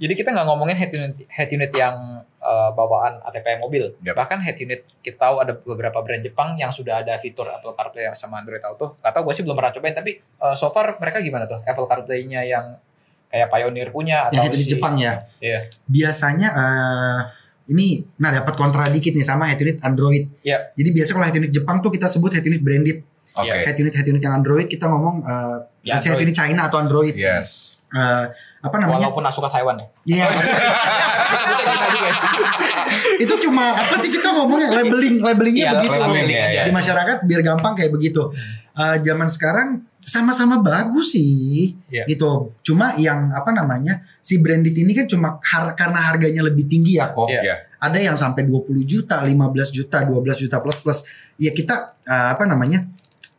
[0.00, 1.96] Jadi kita nggak ngomongin head unit head unit yang
[2.40, 3.94] uh, bawaan ATP mobil.
[4.02, 4.14] Yep.
[4.16, 8.08] Bahkan head unit kita tahu ada beberapa brand Jepang yang sudah ada fitur Apple CarPlay
[8.08, 8.98] yang sama Android Auto.
[9.00, 11.86] Gak tau gue sih belum pernah cobain tapi uh, so far mereka gimana tuh Apple
[11.86, 12.76] CarPlay-nya yang
[13.30, 15.12] kayak Pioneer punya Yang atau head unit si Jepang ya.
[15.38, 15.60] Iya.
[15.86, 17.20] Biasanya eh
[17.70, 20.26] ini nah dapat kontra dikit nih sama head unit Android.
[20.42, 20.74] Iya.
[20.74, 23.06] Jadi biasa kalau head unit Jepang tuh kita sebut head unit branded.
[23.38, 23.46] Oke.
[23.46, 23.70] Iya.
[23.70, 27.16] Head unit head unit yang Android kita ngomong eh Ya, head unit China atau Android.
[27.16, 27.80] Yes.
[27.90, 28.24] Eh,
[28.60, 29.08] apa namanya?
[29.08, 29.86] Walaupun Asuka Taiwan ya.
[30.06, 30.26] Iya.
[32.00, 32.12] Ya.
[33.20, 36.48] itu cuma apa sih kita ngomongnya labeling labelingnya Iya, begitu labeling aja.
[36.50, 36.62] iya.
[36.66, 38.32] di masyarakat biar gampang kayak begitu.
[38.72, 39.68] Eh, zaman sekarang
[40.02, 42.08] sama-sama bagus sih Iya.
[42.08, 42.50] gitu.
[42.64, 47.12] Cuma yang apa namanya si branded ini kan cuma har- karena harganya lebih tinggi ya
[47.12, 47.28] kok.
[47.30, 47.68] Iya.
[47.78, 50.98] Ada yang sampai 20 juta, 15 juta, 12 juta plus plus.
[51.36, 52.88] Ya kita eh, apa namanya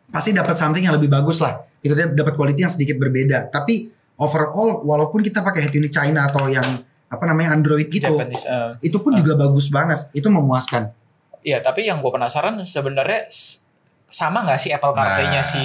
[0.07, 1.59] pasti dapat something yang lebih bagus lah.
[1.81, 3.49] Itu dia dapat quality yang sedikit berbeda.
[3.49, 3.89] Tapi
[4.21, 6.63] overall walaupun kita pakai head unit China atau yang
[7.11, 8.45] apa namanya Android gitu, Japanese.
[8.47, 10.07] uh, itu pun juga bagus banget.
[10.13, 10.93] Itu memuaskan.
[11.41, 13.27] Iya, tapi yang gue penasaran sebenarnya
[14.11, 15.47] sama nggak sih Apple CarPlay-nya Nah.
[15.47, 15.63] si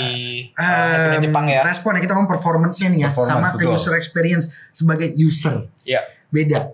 [0.55, 1.61] uh, head-to-head Jepang ya?
[1.63, 3.75] Respon ya kita ngomong performance-nya nih ya, Performance, sama ke betul.
[3.77, 5.69] user experience sebagai user.
[5.85, 6.01] Iya.
[6.33, 6.73] Beda.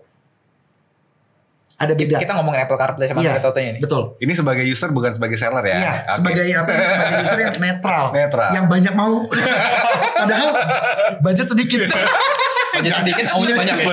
[1.82, 2.14] Ada beda.
[2.22, 3.34] Kita ngomongin Apple CarPlay sama Iya.
[3.34, 3.82] Android Auto-nya nih.
[3.82, 4.02] Betul.
[4.22, 5.74] Ini sebagai user bukan sebagai seller ya?
[5.74, 6.14] Iya, Oke.
[6.14, 6.70] sebagai apa?
[6.70, 8.04] sebagai user yang netral.
[8.14, 8.50] Netral.
[8.54, 9.26] Yang banyak mau.
[10.22, 10.50] Padahal
[11.18, 11.90] budget sedikit.
[12.72, 13.86] Aja sedikit, maunya banyak ya.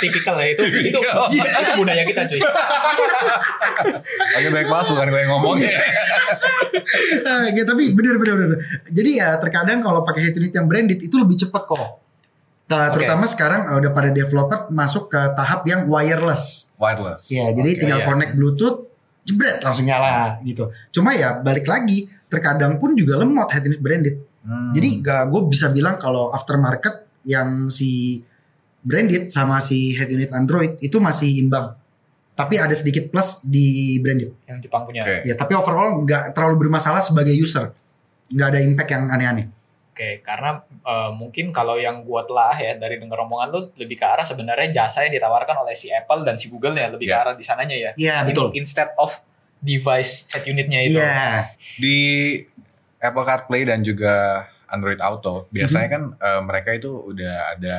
[0.00, 0.62] Tipikal ya itu.
[0.66, 2.40] Itu, itu budaya kita cuy.
[4.34, 5.56] Oke baik mas, bukan gue yang ngomong.
[5.62, 8.58] Ya, tapi bener bener bener.
[8.90, 12.07] Jadi ya terkadang kalau pakai head unit yang branded itu lebih cepat kok.
[12.68, 16.76] Nah, terutama sekarang uh, udah pada developer masuk ke tahap yang wireless.
[16.76, 17.32] Wireless.
[17.32, 17.80] Ya, jadi Oke.
[17.80, 18.06] tinggal iya.
[18.06, 18.78] connect Bluetooth,
[19.24, 20.68] jebret langsung nyala gitu.
[20.92, 24.16] Cuma ya balik lagi, terkadang pun juga lemot head unit branded.
[24.44, 24.76] Hmm.
[24.76, 28.20] Jadi gak gue bisa bilang kalau aftermarket yang si
[28.84, 31.72] branded sama si head unit Android itu masih imbang.
[32.36, 34.30] Tapi ada sedikit plus di branded.
[34.44, 35.02] Yang Jepang punya.
[35.02, 35.26] Oke.
[35.26, 37.74] Ya, tapi overall nggak terlalu bermasalah sebagai user.
[38.28, 39.57] Nggak ada impact yang aneh-aneh.
[39.98, 44.06] Oke, karena eh, mungkin kalau yang gua telah ya dari dengar omongan lu lebih ke
[44.06, 47.18] arah sebenarnya jasa yang ditawarkan oleh si Apple dan si Google ya lebih Iya.
[47.18, 47.90] ke arah di sananya ya.
[47.98, 48.54] Iya, betul.
[48.54, 49.18] In- Instead of
[49.58, 51.02] device head unitnya itu.
[51.02, 51.98] Iya, di
[52.96, 57.78] Apple CarPlay dan juga Android Auto biasanya kan eh, mereka itu udah ada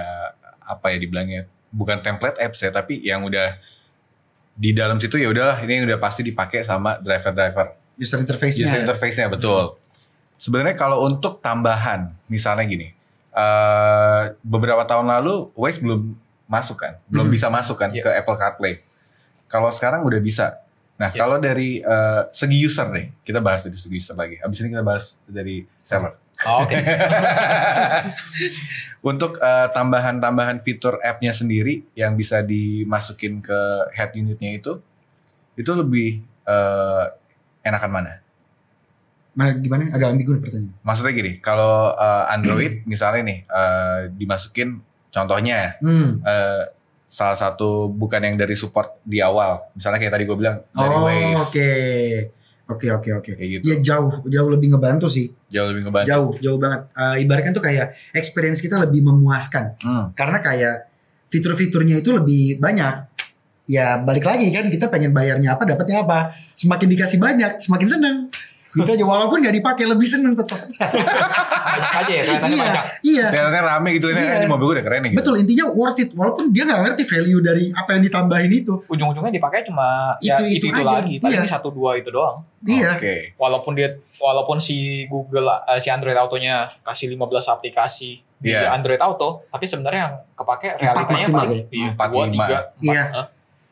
[0.60, 3.56] apa ya dibilangnya bukan template apps ya tapi yang udah
[4.54, 8.68] di dalam situ ya udah ini udah pasti dipakai sama driver-driver user interface-nya.
[8.68, 9.80] user interface-nya betul.
[10.40, 12.96] Sebenarnya kalau untuk tambahan misalnya gini
[13.30, 16.16] eh, beberapa tahun lalu Waze belum
[16.48, 17.34] masuk kan belum Mhm.
[17.36, 18.02] bisa masuk kan Iya.
[18.02, 18.82] ke Apple CarPlay.
[19.46, 20.58] Kalau sekarang udah bisa.
[20.96, 21.20] Nah, Iya.
[21.20, 24.40] kalau dari eh, segi user nih, kita bahas dari segi user lagi.
[24.40, 26.16] Abis ini kita bahas dari seller.
[26.42, 26.76] Oh, Oke.
[29.02, 33.60] Untuk eh, tambahan-tambahan fitur app-nya sendiri yang bisa dimasukin ke
[33.94, 34.80] head unitnya itu,
[35.54, 37.06] itu lebih eh,
[37.62, 38.14] enakan mana?
[39.40, 39.88] Nah, gimana?
[39.90, 40.76] Agak ambigu nih pertanyaan.
[40.82, 44.70] Maksudnya gini, kalau eh, Android misalnya nih eh, dimasukin,
[45.08, 46.20] contohnya Hmm.
[46.22, 46.64] eh,
[47.06, 51.02] salah satu bukan yang dari support di awal, misalnya kayak tadi gue bilang dari Oh,
[51.02, 51.72] Waze, oke.
[52.70, 53.32] Oke, oke, oke.
[53.34, 55.34] kayak gitu, Ya jauh, jauh lebih ngebantu sih.
[55.50, 56.06] jauh lebih ngebantu.
[56.06, 56.86] Jauh, jauh banget.
[56.94, 59.74] Eh, ibaratkan tuh kayak experience kita lebih memuaskan.
[59.80, 60.14] Hmm.
[60.14, 60.86] Karena kayak
[61.28, 63.10] fitur-fiturnya itu lebih banyak.
[63.66, 66.34] Ya balik lagi kan kita pengen bayarnya apa dapatnya apa.
[66.54, 68.18] Semakin dikasih banyak semakin seneng.
[68.70, 70.62] Gitu aja walaupun nggak dipakai lebih seneng tetap.
[71.80, 72.84] Aja ya kelihatannya iya, banyak.
[73.02, 73.26] iya.
[73.30, 74.46] Ternyata rame gitu, ini Iya.
[74.46, 75.10] mobil gue udah keren nih.
[75.10, 75.20] Gitu.
[75.20, 78.74] Betul intinya worth it walaupun dia nggak ngerti value dari apa yang ditambahin itu.
[78.86, 80.98] Ujung-ujungnya dipakai cuma ya Itu- itu itu itu, aja.
[81.00, 81.16] lagi.
[81.18, 81.50] Paling Iya.
[81.50, 82.44] satu dua itu doang.
[82.62, 82.90] Iya.
[82.94, 83.16] Oke.
[83.36, 84.78] Walaupun dia walaupun si
[85.08, 88.72] Google eh, si Android Autonya kasih 15 aplikasi di Iya.
[88.72, 91.64] Android Auto, tapi sebenarnya yang kepake realitanya paling ya?
[91.70, 92.34] iya, Empat, dua, lima.
[92.34, 92.84] tiga, empat.
[92.86, 93.04] Iya.
[93.14, 93.28] Hah?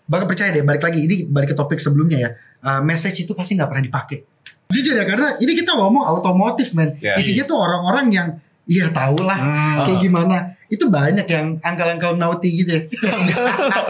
[0.07, 2.29] Bahkan percaya deh balik lagi ini balik ke topik sebelumnya ya.
[2.57, 4.19] Eh, message itu pasti nggak pernah dipakai.
[4.67, 6.99] Jujur ya karena ini kita ngomong otomotif men.
[6.99, 7.15] Iya.
[7.15, 8.27] Isinya tuh orang-orang yang
[8.67, 9.77] iya tau lah Hmm.
[9.87, 10.37] kayak gimana.
[10.67, 12.81] Itu banyak yang angkal-angkal naughty gitu ya.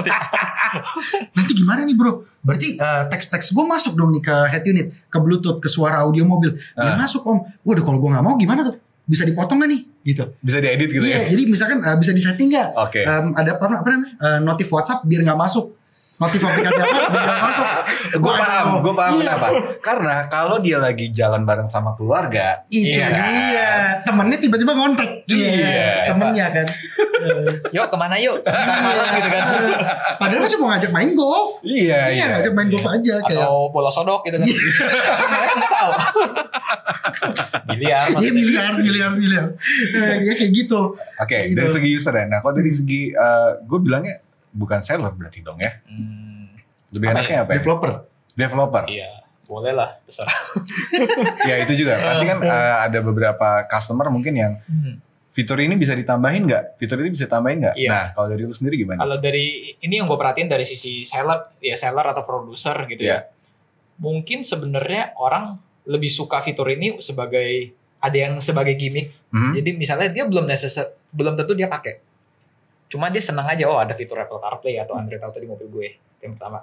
[1.33, 2.21] Nanti gimana nih bro?
[2.41, 6.23] Berarti eh, teks-teks gue masuk dong nih ke head unit, ke bluetooth, ke suara audio
[6.23, 6.53] mobil.
[6.73, 6.95] Ya Ah.
[6.95, 7.41] masuk om.
[7.63, 8.75] Waduh kalau gue nggak mau gimana tuh?
[9.07, 9.81] Bisa dipotong gak nih?
[10.03, 10.23] Gitu.
[10.37, 11.31] Bisa diedit gitu iya, ya?
[11.31, 12.69] jadi misalkan eh, bisa disetting nggak?
[12.75, 13.01] Oke.
[13.01, 14.13] Em, ada apa, apa namanya?
[14.19, 15.73] Eh, notif WhatsApp biar nggak masuk.
[16.17, 17.67] Notif aplikasi apa masuk.
[18.17, 19.29] Gue paham, gue paham Iya.
[19.29, 19.47] kenapa.
[19.79, 23.07] Karena kalau dia lagi jalan bareng sama keluarga, Itu Iya.
[23.13, 23.71] dia.
[24.01, 25.27] Temennya tiba-tiba ngontek.
[25.27, 26.09] Iya.
[26.09, 26.65] Temennya kan.
[26.65, 28.41] Eh, Yuk ke mana yuk?
[28.41, 29.43] Malam gitu kan.
[30.19, 31.61] Padahal mah cuma ngajak main golf.
[31.61, 32.25] iya Iya, iya.
[32.35, 33.37] ngajak main golf aja kayak.
[33.37, 34.47] Atau bola sodok gitu kan.
[35.27, 35.91] Mereka nggak tahu.
[37.67, 38.73] Biliar Iya miliar,
[39.13, 39.45] miliar.
[39.93, 40.95] Eh, ya kayak gitu.
[40.95, 41.55] Oke, Gitu.
[41.55, 42.25] dari segi user ya.
[42.25, 43.13] Nah, kalau dari segi,
[43.61, 44.17] gue bilangnya
[44.57, 45.77] bukan seller berarti dong ya.
[45.85, 46.57] Hmm,
[46.89, 47.55] Lebih Apa enaknya apa ya?
[47.55, 47.91] Developer.
[48.33, 48.83] Developer.
[48.87, 49.09] iya,
[49.43, 50.37] boleh lah, terserah.
[51.43, 51.93] ya itu juga.
[51.97, 54.97] Pasti kan eh, ada beberapa customer mungkin yang Hmm.
[55.29, 56.63] fitur ini bisa ditambahin nggak?
[56.75, 57.75] Fitur ini bisa ditambahin nggak?
[57.77, 57.89] Iya.
[57.89, 58.97] Nah, kalau dari lu sendiri gimana?
[58.97, 59.45] Kalau dari
[59.77, 63.13] ini yang gue perhatiin dari sisi seller, ya seller atau produser gitu Iya.
[63.13, 63.19] ya.
[63.97, 69.13] Mungkin sebenarnya orang lebih suka fitur ini sebagai ada yang sebagai gimmick.
[69.29, 69.53] Hmm?
[69.53, 72.01] Jadi misalnya dia belum necessar, belum tentu dia pakai.
[72.87, 75.87] Cuma dia senang aja oh ada fitur Apple CarPlay atau Android Auto di mobil gue.
[76.17, 76.59] Itu Yang pertama.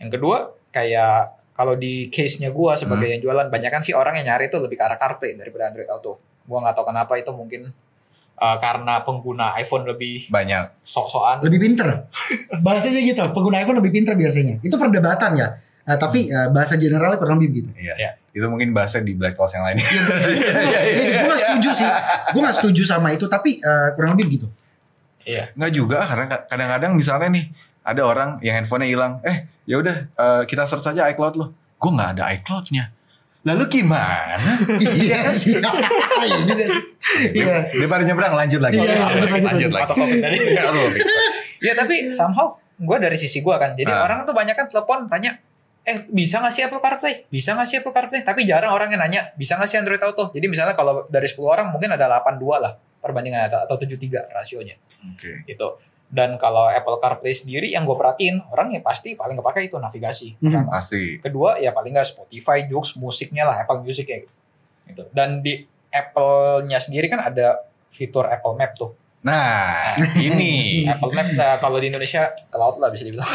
[0.00, 0.36] Yang kedua
[0.72, 1.16] kayak
[1.58, 4.78] kalau di case-nya gue sebagai yang jualan banyak kan sih orang yang nyari itu lebih
[4.78, 6.22] ke arah CarPlay daripada Android Auto.
[6.46, 7.68] Gue nggak tahu kenapa itu mungkin
[8.38, 10.86] uh, karena pengguna iPhone lebih Banyak.
[10.86, 11.42] sok-sokan.
[11.42, 12.08] Lebih pinter.
[12.64, 13.22] Bahasanya gitu.
[13.34, 14.62] Pengguna iPhone lebih pinter biasanya.
[14.62, 15.48] Itu perdebatan ya.
[15.88, 17.70] Eh, tapi eh, bahasa generalnya kurang lebih begitu.
[17.80, 17.94] Iya.
[17.96, 18.10] Iya.
[18.36, 19.80] Itu mungkin bahasa di Black House yang lain.
[19.80, 21.88] Iya, gue gak setuju sih.
[22.36, 24.46] Gue gak setuju sama itu, tapi eh, kurang lebih begitu.
[25.28, 25.44] Iya.
[25.52, 27.44] Nggak juga, karena kadang-kadang misalnya nih
[27.84, 29.12] ada orang yang handphonenya hilang.
[29.20, 31.46] Eh, ya udah eh, kita search aja iCloud lo.
[31.76, 32.84] Gue nggak ada iCloud-nya.
[33.44, 34.52] Lalu gimana?
[34.82, 35.60] Iya sih.
[36.24, 36.82] Iya juga sih.
[37.36, 37.70] Iya.
[37.70, 38.80] Daripada nyebrang lanjut lagi.
[38.80, 39.70] Iya, lanjut, lanjut, lanjut, lanjut.
[39.70, 39.84] lagi.
[39.86, 40.36] Atau topik tadi.
[40.42, 41.04] Iya, lu fix.
[41.58, 43.74] Ya tapi somehow gue dari sisi gue kan.
[43.74, 44.06] Jadi Ah.
[44.06, 45.34] orang tuh banyak kan telepon tanya,
[45.82, 47.26] eh bisa nggak sih Apple CarPlay?
[47.26, 48.22] Bisa nggak sih Apple CarPlay?
[48.22, 50.30] Tapi jarang orang yang nanya, bisa nggak sih Android Auto?
[50.30, 54.78] Jadi misalnya kalau dari 10 orang mungkin ada 82 lah perbandingan atau, atau 73 rasionya
[55.04, 55.44] Oke.
[55.44, 55.78] gitu.
[56.08, 60.34] Dan kalau Apple CarPlay sendiri yang gue perhatiin orang ya pasti paling kepake itu navigasi.
[60.34, 60.48] Hmm.
[60.48, 60.68] Pertama.
[60.72, 61.02] Pasti.
[61.18, 64.18] Kedua ya paling nggak Spotify, Joox, musiknya lah Apple Music ya
[64.86, 65.04] gitu.
[65.10, 68.96] Dan di Apple-nya sendiri kan ada fitur Apple Map tuh.
[69.20, 70.52] Nah, ini
[70.88, 73.28] Apple Map nah, kalau di Indonesia ke laut lah bisa dibilang.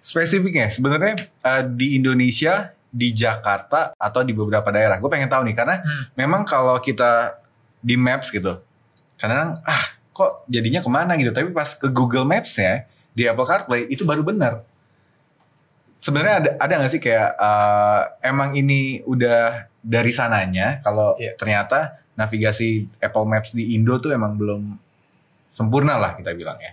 [0.00, 4.96] spesifiknya sebenarnya eh, di Indonesia, di Jakarta atau di beberapa daerah.
[4.96, 6.14] Gue pengen tahu nih karena Hmm.
[6.14, 7.42] memang kalau kita
[7.80, 8.62] di Maps gitu,
[9.16, 9.84] kadang ah
[10.16, 11.28] kok jadinya ke mana gitu.
[11.30, 14.64] Tapi pas ke Google Maps ya di Apple CarPlay itu baru benar.
[16.00, 21.36] Sebenarnya ada ada nggak sih kayak eh, emang ini udah dari sananya kalau Iya.
[21.36, 24.62] ternyata navigasi Apple Maps di Indo tuh emang belum
[25.50, 26.72] sempurna lah kita bilang ya.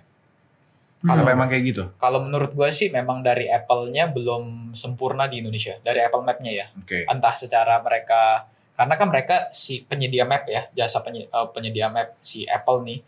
[1.03, 1.19] Hmm.
[1.19, 1.83] Apa emang kayak gitu?
[1.99, 5.75] Kalau menurut gue sih memang dari Apple-nya belum sempurna di Indonesia.
[5.83, 6.65] Dari Apple Map-nya ya.
[6.79, 7.03] Oke.
[7.03, 12.17] Entah secara mereka karena kan mereka si penyedia map ya, jasa penye- eh, penyedia map
[12.23, 12.99] si Apple nih,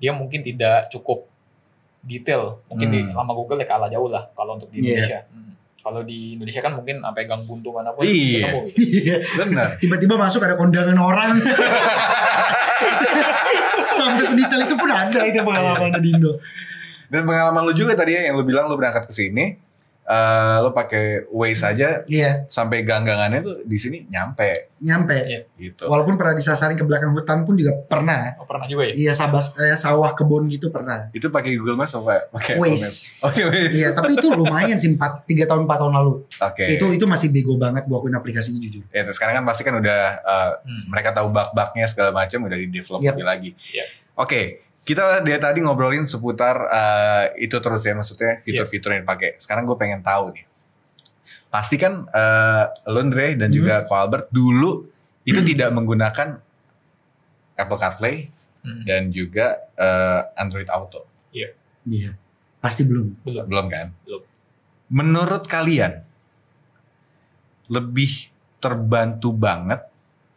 [0.00, 1.28] dia mungkin tidak cukup
[2.00, 2.64] detail.
[2.66, 3.12] Mungkin di Hmm.
[3.12, 4.88] lama Google ya kalah jauh lah kalau untuk di Iya.
[4.96, 5.20] Indonesia.
[5.28, 5.52] Hmm.
[5.80, 8.48] Kalau di Indonesia kan mungkin sampai gang buntu mana pun Iya.
[8.48, 8.80] ketemu gitu.
[9.00, 9.16] Iya.
[9.36, 9.68] Benar.
[9.76, 11.36] Tiba-tiba masuk ada kondangan orang.
[13.80, 16.32] Sampai sedetail itu pun ada itu pengalaman di Indo.
[17.10, 19.56] Dan pengalaman lu juga tadi ya yang lu bilang lu berangkat ke sini,
[20.10, 25.12] eh lu pakai Waze aja Iya, sampai ganggangannya tuh di sini nyampe nyampe.
[25.12, 25.40] Iya.
[25.60, 25.84] gitu.
[25.86, 28.32] Walaupun pernah disasarin ke belakang hutan pun juga pernah.
[28.40, 28.96] Oh, pernah juga ya?
[28.96, 31.12] Iya, sabas, eh, sawah kebun gitu pernah.
[31.12, 32.56] Itu pakai Google Maps apa pakai?
[32.56, 33.12] Waze.
[33.20, 33.76] Oke, Waze.
[33.76, 36.12] Iya, tapi itu lumayan sih 4 3 tahun 4 tahun lalu.
[36.24, 36.64] Oke.
[36.64, 38.88] Itu itu masih bego banget gua akuin aplikasinya jujur.
[38.88, 40.84] Ya, terus sekarang kan pasti kan udah eh, Hmm.
[40.88, 43.50] mereka tahu bug-bugnya segala macam udah di develop lebih lagi.
[43.76, 43.86] Yap.
[44.16, 49.38] Oke, kita dari tadi ngobrolin seputar eh, itu terus ya maksudnya fitur-fitur yang dipakai.
[49.38, 50.44] Sekarang gue pengen tahu nih.
[51.46, 53.58] Pasti kan eh, lu Andre dan Hmm.
[53.62, 54.90] juga Ko Albert dulu
[55.22, 56.42] itu tidak menggunakan
[57.54, 58.16] Apple CarPlay
[58.60, 58.82] Hmm.
[58.84, 61.06] dan juga eh, Android Auto.
[61.30, 62.12] Iya.
[62.60, 63.24] Pasti belum.
[63.24, 63.44] Belum.
[63.48, 63.88] Belum kan?
[64.04, 64.20] Belum.
[64.90, 66.02] Menurut kalian
[67.70, 68.28] lebih
[68.60, 69.80] terbantu banget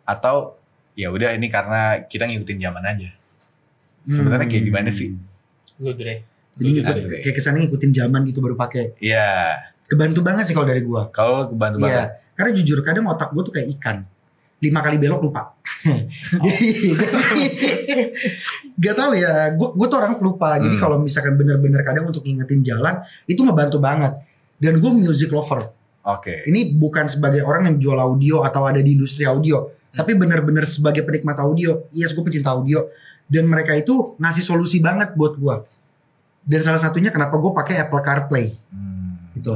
[0.06, 0.56] atau
[0.94, 3.10] ya udah ini karena kita ngikutin zaman aja.
[4.04, 5.16] Sebenarnya kayak gimana sih?
[5.80, 6.24] Lu Dre.
[6.54, 8.94] Jadi ngikut, kayak kesannya ngikutin zaman gitu baru pakai.
[9.02, 11.10] Iya, Kebantu banget sih kalau dari gua.
[11.10, 11.92] kalau kebantu banget.
[11.92, 12.04] Iya.
[12.34, 13.98] Karena jujur kadang otak gua tuh kayak ikan.
[14.64, 15.60] Lima kali belok lupa.
[16.46, 16.96] Jadi
[18.80, 19.52] gak tau ya.
[19.54, 20.56] Gua, gua tuh orang lupa.
[20.58, 20.82] Jadi Hmm.
[20.82, 24.14] kalau misalkan bener-bener kadang untuk ngingetin jalan itu ngebantu banget.
[24.58, 25.68] Dan gue music lover.
[26.04, 26.48] Oke.
[26.48, 31.04] Ini bukan sebagai orang yang jual audio atau ada di industri audio, tapi bener-bener sebagai
[31.04, 31.88] penikmat audio.
[31.92, 32.88] Yes, gue pecinta audio.
[33.28, 35.56] Dan mereka itu ngasih solusi banget buat gue.
[36.44, 38.48] Dan salah satunya kenapa gue pakai Apple CarPlay.
[38.72, 39.50] Hmm, Gitu.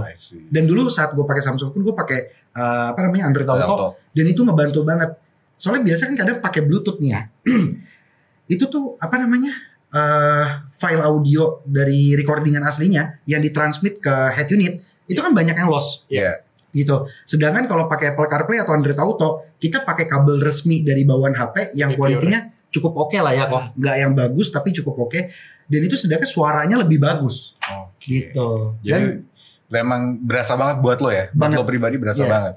[0.50, 3.64] Dan dulu saat gue pakai Samsung pun gue pakai eh, apa namanya Android Auto.
[3.70, 3.88] Auto.
[4.12, 5.14] Dan itu ngebantu banget.
[5.54, 7.22] Soalnya biasa kan kadang pakai Bluetooth nih ya.
[8.54, 9.54] itu tuh apa namanya
[9.92, 15.72] eh, file audio dari recordingan aslinya yang ditransmit ke head unit itu kan banyak yang
[15.72, 16.44] lost Iya.
[16.72, 17.08] gitu.
[17.24, 21.74] Sedangkan kalau pakai Apple CarPlay atau Android Auto, kita pakai kabel resmi dari bawaan HP
[21.74, 22.44] yang kualitinya
[22.78, 23.60] cukup oke lah ya kok.
[23.60, 23.74] Hmm.
[23.76, 25.20] Nggak yang bagus tapi cukup oke.
[25.68, 28.08] Dan itu sedangkan suaranya lebih bagus Oke.
[28.08, 28.80] gitu.
[28.80, 29.28] Jadi Dan
[29.68, 31.28] memang berasa banget buat lo ya.
[31.30, 31.58] Buat Banget.
[31.60, 32.32] lo pribadi berasa Iya.
[32.32, 32.54] banget.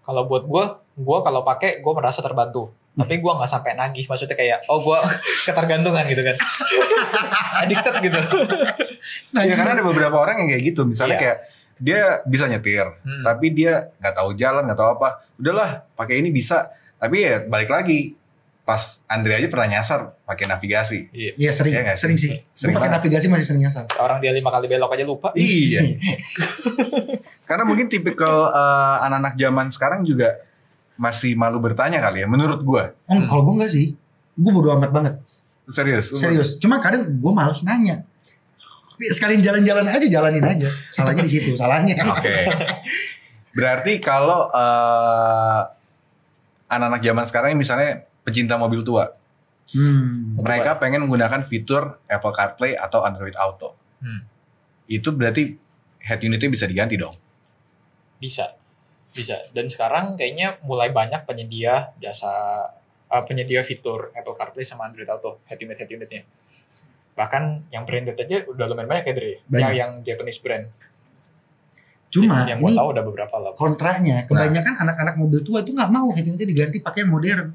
[0.00, 0.64] Kalau buat gue,
[0.96, 2.70] gue kalau pakai gue merasa terbantu.
[2.94, 3.02] Hmm.
[3.02, 4.06] Tapi gue nggak sampai nagih.
[4.06, 4.98] Maksudnya kayak, oh gue
[5.46, 6.36] ketergantungan gitu kan.
[7.62, 8.20] Addicted gitu.
[9.34, 10.82] nah, Iya karena ada beberapa orang yang kayak gitu.
[10.86, 11.22] Misalnya Iya.
[11.22, 11.38] kayak
[11.80, 13.24] dia bisa nyetir, Hmm.
[13.24, 15.08] tapi dia nggak tahu jalan, nggak tahu apa.
[15.34, 16.68] Udahlah, pakai ini bisa.
[16.94, 18.19] Tapi ya balik lagi.
[18.70, 21.10] Pas Andre aja pernah nyasar pakai navigasi.
[21.10, 21.34] Iya.
[21.34, 22.38] Iya sering, Iya sering sih.
[22.54, 23.90] Sering pakai navigasi masih sering nyasar.
[23.98, 25.34] Orang dia lima kali belok aja lupa.
[25.34, 25.98] Iya.
[27.50, 30.38] Karena mungkin tipikal eh, anak-anak zaman sekarang juga
[30.94, 32.30] masih malu bertanya kali ya.
[32.30, 33.26] Menurut gua, Oh, Hmm.
[33.26, 33.90] kalau gue enggak sih.
[34.38, 35.14] Gue bodo amat banget.
[35.66, 36.14] serius.
[36.14, 36.54] Serius.
[36.58, 38.06] Cuma kadang gue males nanya.
[39.00, 40.70] Sekalian jalan-jalan aja, jalanin aja.
[40.90, 41.98] Salahnya di situ, salahnya.
[42.14, 42.46] Oke.
[43.50, 45.60] Berarti kalau eh,
[46.70, 49.16] anak-anak zaman sekarang ini misalnya pecinta mobil tua,
[49.70, 50.34] Hmm.
[50.34, 53.78] mereka pengen menggunakan fitur Apple CarPlay atau Android Auto.
[54.02, 54.26] Hmm.
[54.90, 55.54] Itu berarti
[56.02, 57.14] head unitnya bisa diganti dong.
[58.18, 58.58] Bisa.
[59.10, 59.46] Bisa.
[59.54, 62.30] Dan sekarang kayaknya mulai banyak penyedia jasa
[63.06, 66.22] eh, penyedia fitur Apple CarPlay sama Android Auto head unit head unitnya.
[67.10, 69.52] bahkan yang branded aja udah lumayan banyak ya Dre Banyak.
[69.52, 70.64] yang yang Japanese brand
[72.08, 75.90] Cuma yang gue ini tahu udah beberapa lah kontranya kebanyakan anak-anak mobil tua itu nggak
[75.90, 77.48] mau head unitnya diganti pakai yang modern.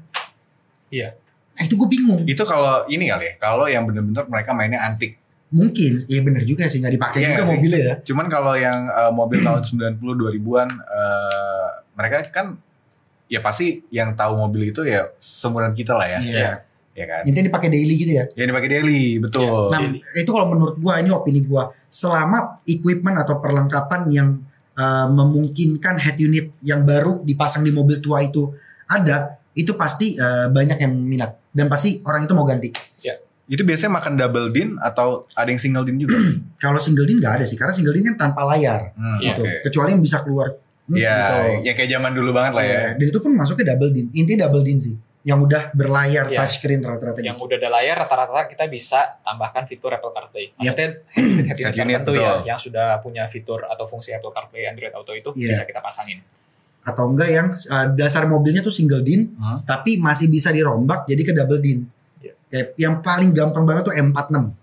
[0.96, 1.08] Iya.
[1.56, 2.22] Nah, itu gue bingung.
[2.24, 5.16] Itu kalau ini kali ya, kalau yang bener-bener mereka mainnya antik.
[5.46, 7.52] Mungkin, iya bener juga sih nggak dipakai Iya juga sih.
[7.54, 7.94] mobilnya ya.
[8.02, 9.62] Cuman kalau yang eh, mobil tahun
[10.02, 12.46] 90 2000-an eh, mereka kan
[13.26, 16.18] ya pasti yang tahu mobil itu ya seumuran kita lah ya.
[16.18, 16.52] Iya.
[16.96, 17.22] Ya kan?
[17.28, 18.24] Intinya dipakai daily gitu ya.
[18.32, 19.68] Yang dipakai daily, betul.
[19.68, 20.00] Nah, Daily.
[20.16, 24.28] itu kalau menurut gua ini opini gua, selama equipment atau perlengkapan yang
[24.80, 28.48] uh, memungkinkan head unit yang baru dipasang di mobil tua itu
[28.88, 32.70] ada, itu pasti uh, banyak yang minat dan pasti orang itu mau ganti.
[33.46, 36.18] Itu biasanya makan double din atau ada yang single din juga?
[36.58, 39.38] Kalau single din nggak ada sih, karena single din kan tanpa layar, Hmm, Iya.
[39.38, 39.42] gitu.
[39.46, 39.54] Oke.
[39.70, 40.48] Kecuali yang bisa keluar.
[40.86, 41.38] hmm, Ya, gitu.
[41.62, 42.70] ya kayak zaman dulu banget lah ya.
[42.70, 44.06] Iya, Dan itu pun masuknya double din.
[44.12, 46.38] Intinya double din sih, yang udah berlayar Iya.
[46.38, 47.46] touchscreen rata-rata yang gitu.
[47.46, 50.50] udah ada layar rata-rata kita bisa tambahkan fitur Apple CarPlay.
[50.54, 54.10] Maksudnya head unit head unit Head unit, tertentu ya yang sudah punya fitur atau fungsi
[54.10, 55.54] Apple CarPlay Android Auto itu Iya.
[55.54, 56.18] bisa kita pasangin.
[56.86, 59.58] Atau enggak yang uh, dasar mobilnya tuh single din, Hmm.
[59.62, 61.82] tapi masih bisa dirombak jadi ke double din.
[62.16, 62.32] Iya.
[62.46, 64.54] Kayak yang paling gampang banget tuh M46.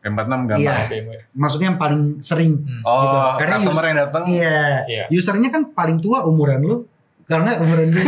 [0.00, 0.58] M46 gampang.
[0.58, 0.74] Iya.
[0.86, 1.12] BMW.
[1.32, 2.52] Maksudnya yang paling sering.
[2.60, 2.82] Hmm.
[2.82, 3.16] Oh, Gitu.
[3.36, 4.22] Karena customer us- yang datang.
[4.26, 4.58] Iya.
[4.84, 5.04] Iya.
[5.08, 6.76] Usernya kan paling tua umuran lu.
[7.24, 8.04] Karena umuran gue.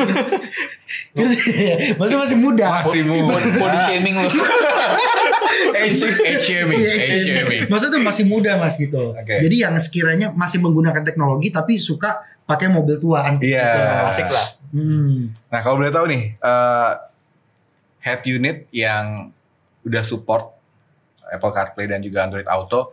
[1.98, 2.66] Maksudnya masih muda.
[2.82, 3.34] Masih muda.
[3.54, 4.28] Body shaming lu.
[5.70, 7.60] Age, age shaming, Iya, age shaming.
[7.68, 9.12] Maksudnya tuh masih muda mas gitu.
[9.12, 9.34] Oke.
[9.38, 13.46] Jadi yang sekiranya masih menggunakan teknologi tapi suka pakai mobil tua antik.
[13.46, 13.62] Iya.
[13.62, 13.80] gitu.
[14.10, 14.46] Asik lah.
[14.70, 15.30] Hmm.
[15.46, 16.90] Nah kalau boleh tahu nih, eh,
[18.00, 19.30] head unit yang
[19.80, 20.50] udah support
[21.24, 22.90] Apple CarPlay dan juga Android Auto,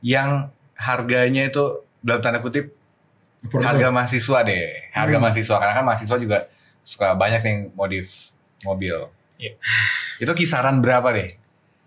[0.00, 1.60] yang harganya itu
[2.00, 2.72] dalam tanda kutip
[3.38, 3.68] Affordable.
[3.68, 5.22] harga mahasiswa deh, harga Hmm.
[5.22, 6.38] mahasiswa karena kan mahasiswa juga
[6.80, 8.96] suka banyak yang modif mobil.
[9.36, 9.56] Iya.
[10.18, 11.28] Itu kisaran berapa deh?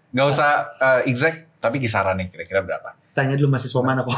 [0.10, 2.94] Nggak usah eh, exact, tapi kisaran nih kira-kira berapa?
[3.14, 4.14] Tanya dulu mahasiswa mana kok.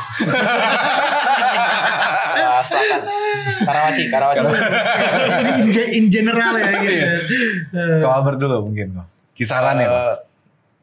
[2.65, 3.01] Selatan.
[3.61, 4.39] Karawaci, Karawaci.
[4.41, 6.93] Ini in, in general ya gitu.
[7.75, 9.07] Eh, Kalau Albert dulu mungkin kok.
[9.31, 9.87] Kisaran ya.
[9.87, 10.15] Eh,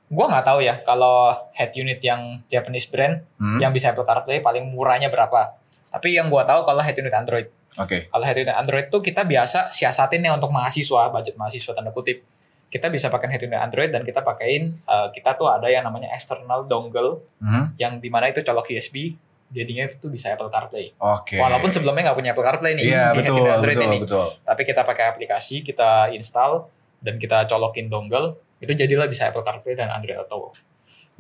[0.09, 3.59] gua nggak tahu ya kalau head unit yang Japanese brand Hmm?
[3.59, 5.57] yang bisa Apple CarPlay paling murahnya berapa.
[5.89, 7.49] Tapi yang gua tahu kalau head unit Android.
[7.75, 8.07] Oke.
[8.07, 12.21] Kalau head unit Android tuh kita biasa siasatinnya untuk mahasiswa, budget mahasiswa tanda kutip.
[12.69, 16.09] Kita bisa pakai head unit Android dan kita pakein eh, kita tuh ada yang namanya
[16.11, 17.77] external dongle Mhm.
[17.77, 19.17] yang di mana itu colok USB
[19.53, 20.97] jadinya itu bisa Apple CarPlay.
[20.97, 21.37] Oke.
[21.37, 23.99] Walaupun sebelumnya nggak punya Apple CarPlay nih si head betul, unit Android betul, ini.
[24.01, 24.27] betul.
[24.43, 26.67] Tapi kita pakai aplikasi, kita install
[27.05, 30.57] dan kita colokin dongle, itu jadilah bisa Apple CarPlay dan Android Auto.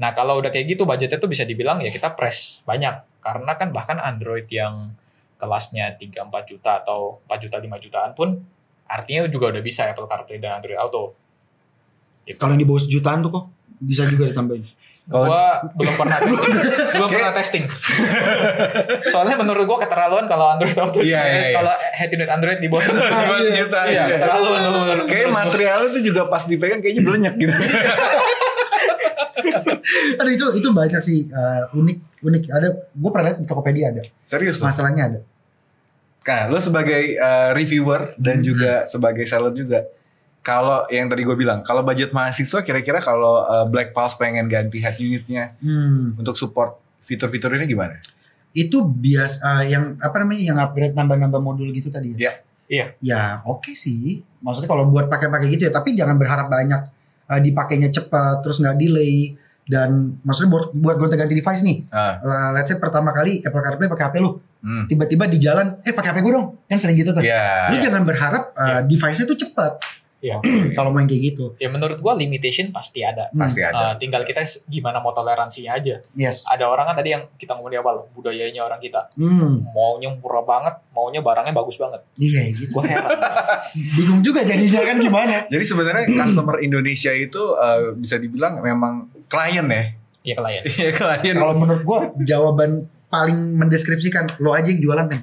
[0.01, 3.23] Nah, kalau udah kayak gitu budgetnya tuh bisa dibilang ya kita press banyak.
[3.23, 4.97] Karena kan bahkan Android yang
[5.37, 8.38] kelasnya 3 4 juta atau 4 juta 5 jutaan pun
[8.87, 11.14] artinya juga udah bisa Apple CarPlay dan Android Auto.
[12.38, 13.45] Kalau yang di bawah sejutaan tuh kok
[13.83, 14.62] bisa juga ditambahin.
[15.03, 16.55] Kalau- Gua belum pernah testing.
[16.95, 17.65] belum pernah testing.
[19.09, 21.55] Soalnya menurut gua keterlaluan kalau Android Auto Iya, iya, iya.
[21.55, 24.05] kalau head unit Android di bawah Di bawah sejuta, Iya, iya.
[24.17, 24.61] keterlaluan
[25.05, 27.53] Kayak materialnya tuh juga pas dipegang kayaknya belenyek gitu.
[30.15, 34.03] Ada itu itu banyak sih eh, unik unik ada gue pernah lihat di Tokopedia ada
[34.25, 34.71] Serius loh.
[34.71, 35.21] masalahnya ada
[36.23, 38.47] Nah, lo sebagai uh, reviewer dan Hmm.
[38.47, 39.83] juga sebagai seller juga,
[40.42, 44.83] kalau yang tadi gue bilang, kalau budget mahasiswa kira-kira kalau uh, Black Pulse pengen ganti
[44.83, 46.18] head unitnya hmm.
[46.18, 47.96] untuk support fitur-fitur ini gimana?
[48.52, 52.44] itu bias eh, yang apa namanya yang upgrade nambah-nambah modul gitu tadi Iya.
[52.68, 52.87] Iya.
[53.00, 56.85] ya oke sih maksudnya kalau buat pakai-pakai gitu ya tapi jangan berharap banyak
[57.33, 59.33] eh, dipakainya cepat terus nggak delay
[59.64, 63.88] dan maksudnya buat buat gonta-ganti device nih Ah, Eh, let's say pertama kali Apple CarPlay
[63.88, 64.85] pakai HP lu hmm.
[64.92, 67.72] tiba-tiba di jalan eh pakai HP gue dong kan sering gitu tuh Ya.
[67.72, 69.81] lu jangan berharap eh, device-nya tuh cepat
[70.23, 70.39] Iya.
[70.79, 73.27] kalau main kayak gitu Ya menurut gua limitation pasti ada.
[73.35, 73.93] Hmm, pasti ada.
[73.93, 75.99] Uh, tinggal kita gimana mau toleransinya aja.
[76.15, 79.11] yes Ada orang kan tadi yang kita ngomong di awal, budayanya orang kita.
[79.19, 82.01] hmm, Maunya murah banget, maunya barangnya bagus banget.
[82.17, 83.11] iya gitu Gua heran.
[83.99, 89.67] bingung juga jadinya kan gimana Jadi sebenarnya customer Indonesia itu uh, bisa dibilang memang klien
[89.67, 89.83] ya.
[90.23, 90.62] Iya klien.
[90.79, 91.35] Iya klien.
[91.35, 95.20] Kalau menurut gua jawaban paling mendeskripsikan lo aja yang jualan men.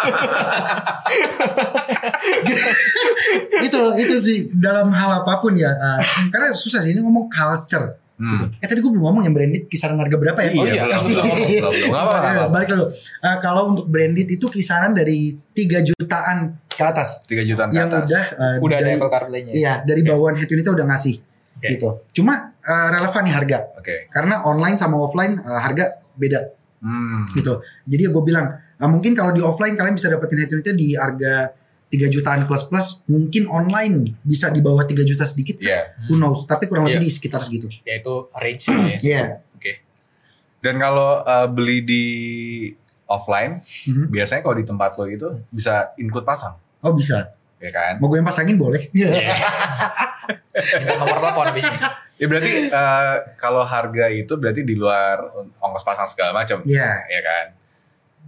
[3.66, 5.70] itu itu sih dalam hal apa pun ya.
[5.70, 7.96] uh, karena susah sih ini ngomong culture.
[8.20, 8.52] Hmm.
[8.60, 10.50] Eh tadi gue belum ngomong yang branded kisaran harga berapa ya?
[10.52, 11.16] Oh iya, kasih.
[11.16, 12.52] belum, belum.
[12.52, 12.84] Balik dulu.
[13.24, 17.24] Uh, kalau untuk branded itu kisaran dari 3 jutaan ke atas.
[17.24, 18.12] 3 jutaan ke yang atas.
[18.12, 19.52] udah uh, Udah ada dari, Apple CarPlay-nya.
[19.56, 21.16] Iya, dari bawaan head unitnya udah ngasih
[21.56, 21.68] Oke.
[21.72, 21.88] gitu.
[22.20, 24.12] Cuma uh, relevan nih harga Oke.
[24.12, 27.28] karena online sama offline uh, harga beda Hmm.
[27.36, 27.60] gitu.
[27.84, 31.52] Jadi gue bilang nah, mungkin kalau di offline kalian bisa dapetin head unitnya di harga
[31.86, 35.94] 3 jutaan plus plus mungkin online bisa di bawah 3 juta sedikit Iya.
[36.06, 37.04] who knows tapi kurang lebih Iya.
[37.04, 38.74] di sekitar segitu Ya itu range ya.
[38.96, 39.22] Iya.
[40.60, 42.04] Dan kalau uh, beli di
[43.06, 44.06] offline, Mhm.
[44.08, 47.96] biasanya kalau di tempat lo itu bisa include pasang, oh bisa ya kan?
[47.96, 49.08] mau gue yang pasangin boleh Iya.
[50.78, 51.78] Minta nomor telepon habis ini.
[52.16, 55.16] Ya berarti uh, kalau harga itu berarti di luar
[55.58, 56.92] ongkos pasang segala macam, Iya.
[57.08, 57.46] ya kan?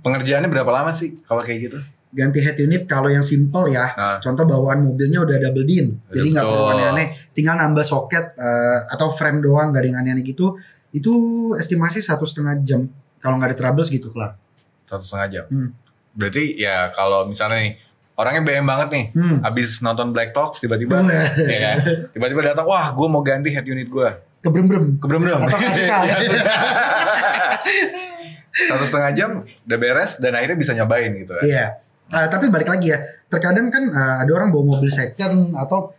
[0.02, 1.78] Pengerjaannya berapa lama sih kalau kayak gitu?
[2.12, 4.20] ganti head unit kalau yang simple ya Nah.
[4.20, 9.16] contoh bawaan mobilnya udah double din jadi nggak perlu aneh-aneh tinggal nambah soket eh, atau
[9.16, 10.60] frame doang nggak ada yang aneh-aneh gitu
[10.92, 11.12] itu
[11.56, 12.84] estimasi satu setengah jam
[13.16, 14.36] kalau nggak ada troubles gitu kelar
[14.84, 15.44] Satu setengah jam.
[15.48, 15.72] Hmm.
[16.12, 17.80] Berarti ya kalau misalnya nih
[18.12, 19.40] orangnya BM banget nih, hmm.
[19.40, 21.00] habis nonton Black Talks tiba-tiba,
[21.48, 21.76] ya kan?
[22.12, 24.10] Tiba-tiba datang, wah gue mau ganti head unit gue.
[24.44, 25.48] kebrem-brem Kebrem-brem.
[25.48, 25.56] Atau.
[28.52, 31.44] Satu setengah jam udah beres dan akhirnya bisa nyobain gitu kan.
[31.44, 31.66] Iya.
[32.12, 35.96] Eh, tapi balik lagi ya, terkadang kan eh, ada orang bawa mobil second atau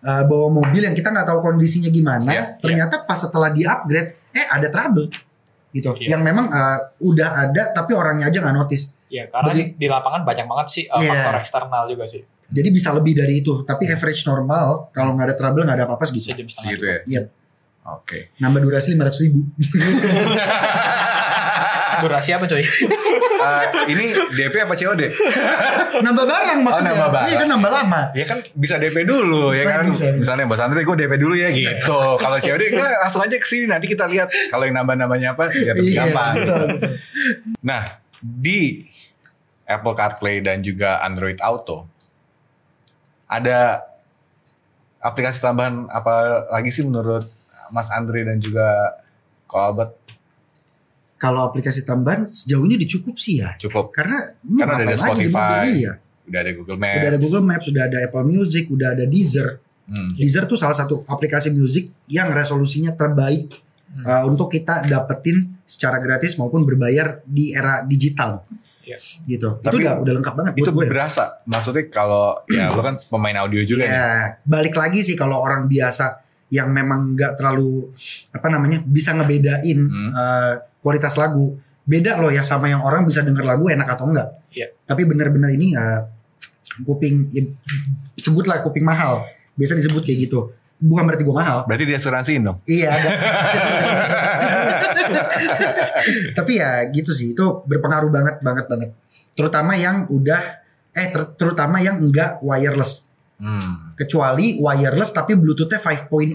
[0.00, 2.28] eh, bawa mobil yang kita nggak tahu kondisinya gimana.
[2.28, 5.08] Iya, ternyata pas setelah di upgrade, eh ada trouble
[5.72, 5.96] gitu.
[5.96, 6.14] Iya.
[6.14, 8.92] Yang memang eh, udah ada tapi orangnya aja nggak notice.
[9.08, 11.10] Ya karena Bagi- di, lapangan banyak banget sih uh, Iya.
[11.16, 12.20] faktor eksternal juga sih.
[12.44, 13.64] Jadi bisa lebih dari itu.
[13.64, 16.28] Tapi average normal kalau nggak ada trouble nggak ada apa-apa segitu.
[16.28, 16.68] Sejam setengah.
[16.68, 16.98] Segitu ya.
[17.08, 17.22] Iya.
[17.84, 18.32] Oke.
[18.36, 19.40] Nambah durasi 500 ribu.
[22.04, 22.64] Durasi apa coy?
[23.44, 25.02] Eh, ini DP apa COD?
[26.06, 26.96] nambah barang maksudnya.
[26.96, 27.28] nambah barang.
[27.28, 28.00] Iya kan nambah lama.
[28.16, 29.84] Ya kan bisa DP dulu ya kan.
[29.84, 30.32] Bisa, bisa.
[30.32, 32.00] Misalnya Bos Andre gue DP dulu ya gitu.
[32.24, 35.76] Kalau COD enggak langsung aja ke sini nanti kita lihat kalau yang nambah-nambahnya apa ya
[35.76, 36.34] lebih gampang.
[37.60, 38.88] Nah, di
[39.68, 41.84] Apple CarPlay dan juga Android Auto
[43.28, 43.84] ada
[45.04, 47.28] aplikasi tambahan apa lagi sih menurut
[47.76, 48.96] Mas Andre dan juga
[49.44, 49.92] Ko Albert
[51.14, 53.54] Kalau aplikasi tambahan sejauh ini dicukup sih ya.
[53.56, 55.38] cukup Karena Karena udah ada Spotify.
[55.62, 55.92] mobil, iya.
[56.24, 56.96] udah ada Google Maps.
[56.96, 59.48] Udah ada Google Maps, udah ada Apple Music, udah ada Deezer.
[59.84, 60.10] Hmm.
[60.16, 63.62] Deezer tuh salah satu aplikasi musik yang resolusinya terbaik
[63.94, 64.02] Hmm.
[64.02, 68.42] uh, untuk kita dapetin secara gratis maupun berbayar di era digital.
[68.82, 68.98] Iya.
[69.22, 69.62] Gitu.
[69.62, 70.90] Tapi itu udah udah lengkap banget Itu gue.
[70.90, 71.38] berasa.
[71.46, 73.88] Maksudnya kalau ya lo kan pemain audio juga nih.
[73.88, 74.10] Iya,
[74.42, 76.23] balik lagi sih kalau orang biasa
[76.54, 77.90] yang memang nggak terlalu
[78.30, 80.10] apa namanya bisa ngebedain Hmm.
[80.14, 81.58] uh, kualitas lagu.
[81.84, 84.40] Beda loh ya sama yang orang bisa denger lagu enak atau enggak.
[84.54, 84.72] Iya.
[84.86, 86.00] Tapi bener-bener ini uh,
[86.80, 87.42] kuping ya,
[88.16, 89.26] sebutlah kuping mahal.
[89.52, 90.54] Biasa disebut kayak gitu.
[90.80, 91.64] Bukan berarti gue mahal.
[91.68, 92.58] Berarti diasuransiin dong.
[92.64, 92.90] Iya.
[96.36, 98.90] Tapi ya gitu sih itu berpengaruh banget banget banget.
[99.34, 100.40] Terutama yang udah
[100.94, 103.10] eh ter- terutama yang enggak wireless.
[103.34, 103.92] Hmm.
[103.94, 106.34] Kecuali wireless tapi Bluetoothnya 5.0.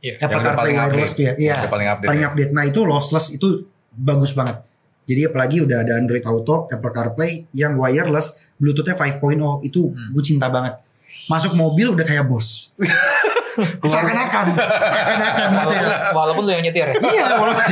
[0.00, 0.14] Iya.
[0.20, 1.16] Apple CarPlay paling wireless update.
[1.16, 1.32] tuh ya.
[1.34, 1.56] Iya.
[1.66, 2.08] Paling update.
[2.08, 2.28] Paling ya.
[2.30, 2.50] update.
[2.54, 3.48] Nah itu lossless itu
[3.90, 4.62] bagus banget.
[5.06, 10.10] Jadi apalagi udah ada Android Auto, Apple CarPlay yang wireless, Bluetoothnya 5.0 itu Hmm.
[10.12, 10.78] gue cinta banget.
[11.26, 12.74] Masuk mobil udah kayak bos.
[13.92, 14.46] Seakan-akan,
[14.92, 15.82] seakan-akan gitu ya.
[15.82, 16.94] Walaupun, walaupun lu yang nyetir ya.
[17.16, 17.64] Iya, walaupun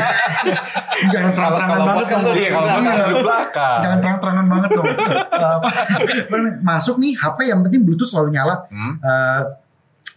[1.12, 2.36] jangan terang-terangan banget bos kan dong.
[2.36, 2.76] Iya kalau Iya.
[2.76, 3.78] pas di belakang.
[3.82, 4.86] Jangan terang-terangan banget dong.
[5.34, 5.68] Apa,
[6.64, 8.56] Masuk nih HP yang penting Bluetooth selalu nyala.
[8.70, 8.94] Hmm.
[9.00, 9.42] Eh,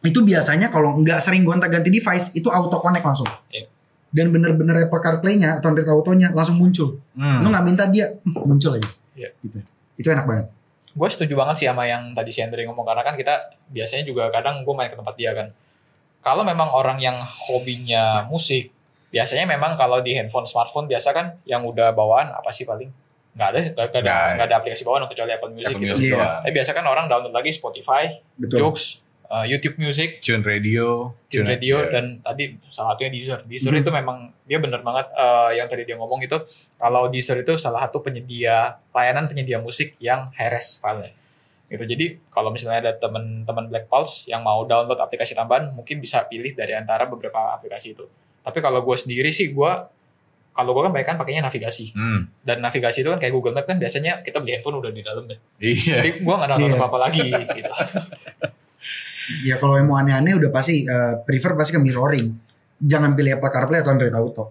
[0.08, 3.28] itu biasanya kalau nggak sering gonta-ganti device itu auto connect langsung.
[3.50, 3.68] Iya.
[4.08, 7.04] Dan bener-bener Apple CarPlay-nya atau Android Auto-nya langsung muncul.
[7.14, 7.44] Hmm.
[7.44, 8.88] Lu nggak minta dia hmm, muncul aja.
[9.18, 9.30] Iya.
[9.44, 9.60] Gitu.
[10.00, 10.46] Itu enak banget.
[10.98, 13.34] Gue setuju banget sih sama yang tadi si Andre ngomong karena kan kita
[13.70, 15.48] biasanya juga kadang gue main ke tempat dia kan
[16.20, 18.74] kalau memang orang yang hobinya musik
[19.08, 22.90] biasanya memang kalau di handphone smartphone biasa kan yang udah bawaan apa sih paling
[23.32, 24.00] nggak ada nggak ada,
[24.34, 24.46] Nggak.
[24.50, 25.94] ada aplikasi bawaan kecuali Apple Music Apple gitu.
[25.94, 26.18] Music Iya.
[26.18, 26.38] doang.
[26.42, 28.58] Tapi biasa kan orang download lagi Spotify, Betul.
[28.58, 28.78] Joox,
[29.28, 31.14] uh, YouTube Music, Tune Radio.
[31.28, 31.90] Tune Radio ya.
[31.90, 33.40] dan tadi salah satunya Deezer.
[33.44, 33.82] Deezer Mhm.
[33.82, 36.36] itu memang dia bener banget uh, yang tadi dia ngomong itu
[36.76, 41.14] kalau Deezer itu salah satu penyedia layanan penyedia musik yang high-res filenya.
[41.68, 41.84] Gitu.
[41.84, 46.52] Jadi kalau misalnya ada teman-teman Black Pulse yang mau download aplikasi tambahan mungkin bisa pilih
[46.52, 48.08] dari antara beberapa aplikasi itu.
[48.40, 49.72] Tapi kalau gue sendiri sih gue
[50.50, 52.34] kalau gue kan banyak kan pakainya navigasi Hmm.
[52.42, 55.28] dan navigasi itu kan kayak Google Map kan biasanya kita beli handphone udah di dalam
[55.28, 55.38] deh.
[55.60, 56.02] Iya.
[56.02, 56.80] Jadi gue nggak download Iya.
[56.80, 57.72] apa-apa lagi gitu.
[59.44, 62.28] Ya kalau yang mau aneh-aneh udah pasti eh, prefer pasti ke mirroring.
[62.78, 64.46] Jangan pilih Apple CarPlay atau Android Auto.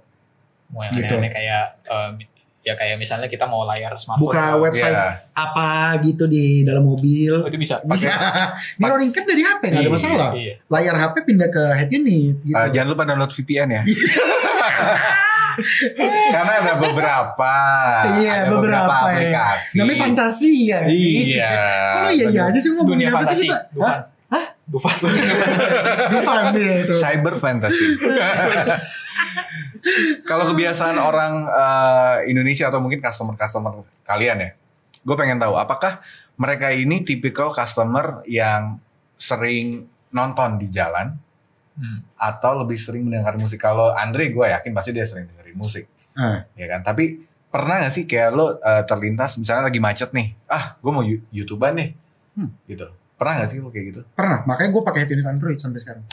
[0.69, 1.07] Mau yang Gitu.
[1.07, 2.13] aneh-aneh kayak um,
[2.61, 4.27] ya kayak misalnya kita mau layar smartphone.
[4.27, 4.59] Buka ya.
[4.59, 5.11] website Iya.
[5.33, 5.69] apa
[6.03, 7.31] gitu di dalam mobil.
[7.33, 7.79] Oh, itu bisa.
[7.81, 8.11] Bisa.
[8.83, 9.95] mirroring kan dari HP nggak ada Iya.
[9.95, 10.31] masalah.
[10.35, 10.55] Iya.
[10.67, 12.53] Layar HP pindah ke head unit gitu.
[12.53, 13.83] Eh, jangan lupa download VPN ya.
[16.29, 17.55] Karena ada beberapa.
[18.19, 19.09] Iya, ada beberapa, ya.
[19.09, 19.77] aplikasi.
[19.81, 20.79] Namanya fantasi ya.
[20.85, 21.51] Iya.
[21.97, 23.47] Oh iya iya aja sih ngomongin Dunia apa sih fantasi.
[23.73, 23.95] kita?
[24.67, 24.99] Dufan.
[26.11, 26.43] Dufan.
[26.55, 26.95] Ya itu.
[26.95, 27.95] Cyber fantasy.
[30.23, 34.51] Kalau kebiasaan orang eh, Indonesia atau mungkin customer-customer kalian ya,
[35.01, 36.03] gue pengen tahu apakah
[36.37, 38.83] mereka ini tipikal customer yang
[39.15, 41.17] sering nonton di jalan
[41.77, 42.01] Hmm.
[42.17, 43.61] atau lebih sering mendengar musik.
[43.61, 45.85] Kalau Andre gue yakin pasti dia sering dengerin musik,
[46.17, 46.49] Ah.
[46.57, 46.81] ya kan?
[46.81, 51.05] Tapi pernah gak sih kayak lo eh, terlintas misalnya lagi macet nih, ah gue mau
[51.05, 51.93] you- youtuber nih,
[52.33, 52.49] Hmm.
[52.65, 52.89] gitu.
[53.17, 54.01] Pernah gak sih lo kayak gitu?
[54.13, 56.05] Pernah, makanya gue pakai head unit Android sampai sekarang.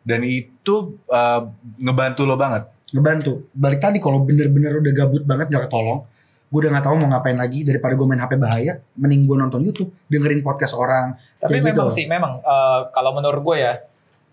[0.00, 1.40] Dan itu eh,
[1.80, 2.64] ngebantu lo banget.
[2.96, 3.52] Ngebantu.
[3.52, 6.08] Balik tadi kalau bener-bener udah gabut banget gak ketolong,
[6.48, 9.60] gue udah gak tahu mau ngapain lagi daripada gue main HP bahaya, mending gue nonton
[9.60, 11.14] YouTube, dengerin podcast orang.
[11.38, 12.00] Tapi memang gitu.
[12.02, 13.72] sih, memang eh, kalau menurut gue ya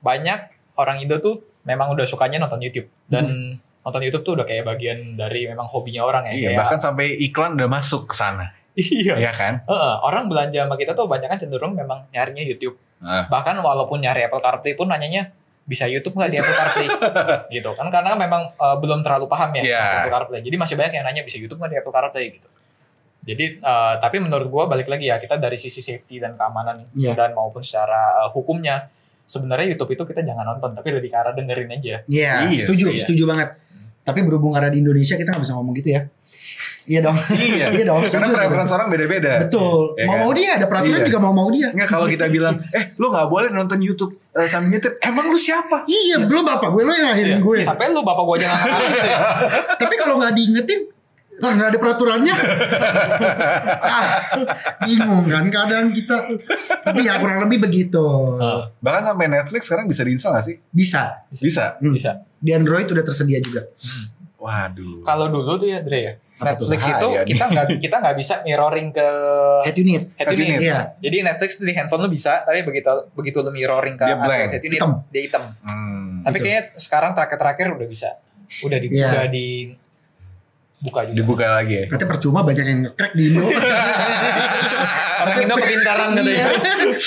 [0.01, 0.39] banyak
[0.79, 5.15] orang Indo tuh memang udah sukanya nonton YouTube dan nonton YouTube tuh udah kayak bagian
[5.15, 6.33] dari memang hobinya orang ya.
[6.35, 8.51] Iya, Kayak- bahkan sampai iklan udah masuk ke sana.
[8.78, 9.13] Iya.
[9.17, 9.53] Iya kan?
[9.65, 12.78] Heeh, orang belanja sama kita tuh banyak kan cenderung memang nyarinya YouTube.
[13.01, 13.25] Ah.
[13.25, 15.34] Bahkan walaupun nyari Apple CarPlay pun nanyanya
[15.67, 16.88] bisa YouTube nggak di Apple CarPlay
[17.59, 19.78] gitu kan karena memang eh, belum terlalu paham ya Iya.
[19.78, 20.41] masuk Apple CarPlay.
[20.45, 22.47] Jadi masih banyak yang nanya bisa YouTube nggak di Apple CarPlay gitu.
[23.28, 27.11] Jadi eh, tapi menurut gua balik lagi ya kita dari sisi safety dan keamanan Iya.
[27.13, 28.88] dan maupun secara eh, hukumnya
[29.28, 31.99] sebenarnya YouTube itu kita jangan nonton tapi lebih ke arah dengerin aja.
[32.07, 33.01] Iya, Iya setuju, sih, ya.
[33.03, 33.49] setuju banget.
[34.07, 36.07] Tapi berhubung ada di Indonesia kita nggak bisa ngomong gitu ya.
[36.88, 37.17] Iya dong.
[37.35, 37.65] Iya.
[37.75, 39.31] Iya dong, Karena setuju, preferensi orang beda-beda.
[39.43, 39.99] Betul.
[39.99, 40.23] Ya mau kan?
[40.23, 41.07] mau dia ada peraturan Iya.
[41.11, 41.67] juga mau mau dia.
[41.75, 44.95] Enggak kalau kita bilang, eh lu nggak boleh nonton YouTube eh, sambil nyetir.
[45.03, 45.83] Emang lu siapa?
[45.83, 47.59] Iya, belum bapak gue lo yang akhirin gue.
[47.67, 49.19] Sampai lu bapak gua aja nggak ngerti gitu ya.
[49.83, 50.79] Tapi kalau nggak diingetin,
[51.38, 52.35] lah nggak ada peraturannya.
[53.93, 54.05] ah,
[54.81, 56.15] bingung kan kadang kita.
[56.81, 58.05] Tapi ya kurang lebih begitu.
[58.39, 60.55] Eh, Bahkan sampai Netflix sekarang bisa diinstal nggak sih?
[60.71, 61.27] Bisa.
[61.29, 61.75] Bisa.
[61.77, 61.93] Hmm.
[61.93, 62.23] bisa.
[62.39, 63.67] Di Android udah tersedia juga.
[64.38, 65.01] Waduh.
[65.01, 66.13] Kalau dulu tuh ya Dre ya.
[66.38, 67.25] Netflix itu nih.
[67.25, 69.07] kita nggak kita nggak bisa mirroring ke
[69.65, 70.13] Head unit.
[70.13, 70.49] head Head unit.
[70.53, 70.61] unit.
[70.63, 70.79] Iya.
[70.99, 74.49] Jadi Netflix di handphone lu bisa, tapi begitu begitu lu mirroring ke Dia blank.
[74.51, 74.91] head unit, Hitam.
[75.09, 75.43] dia hitam.
[75.59, 76.21] Hmm.
[76.21, 76.43] Tapi Gitu.
[76.43, 78.09] kayaknya sekarang terakhir-terakhir udah bisa.
[78.61, 79.07] Udah di Iya.
[79.09, 79.47] udah di
[80.79, 81.15] buka juga.
[81.17, 81.85] Dibuka lagi ya.
[81.89, 83.49] Katanya percuma banyak yang nge-crack di Indo.
[85.24, 86.45] Orang Indo kepintaran katanya.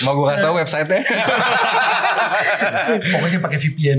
[0.06, 1.02] Mau gue kasih tau websitenya?
[3.14, 3.98] Pokoknya pakai VPN.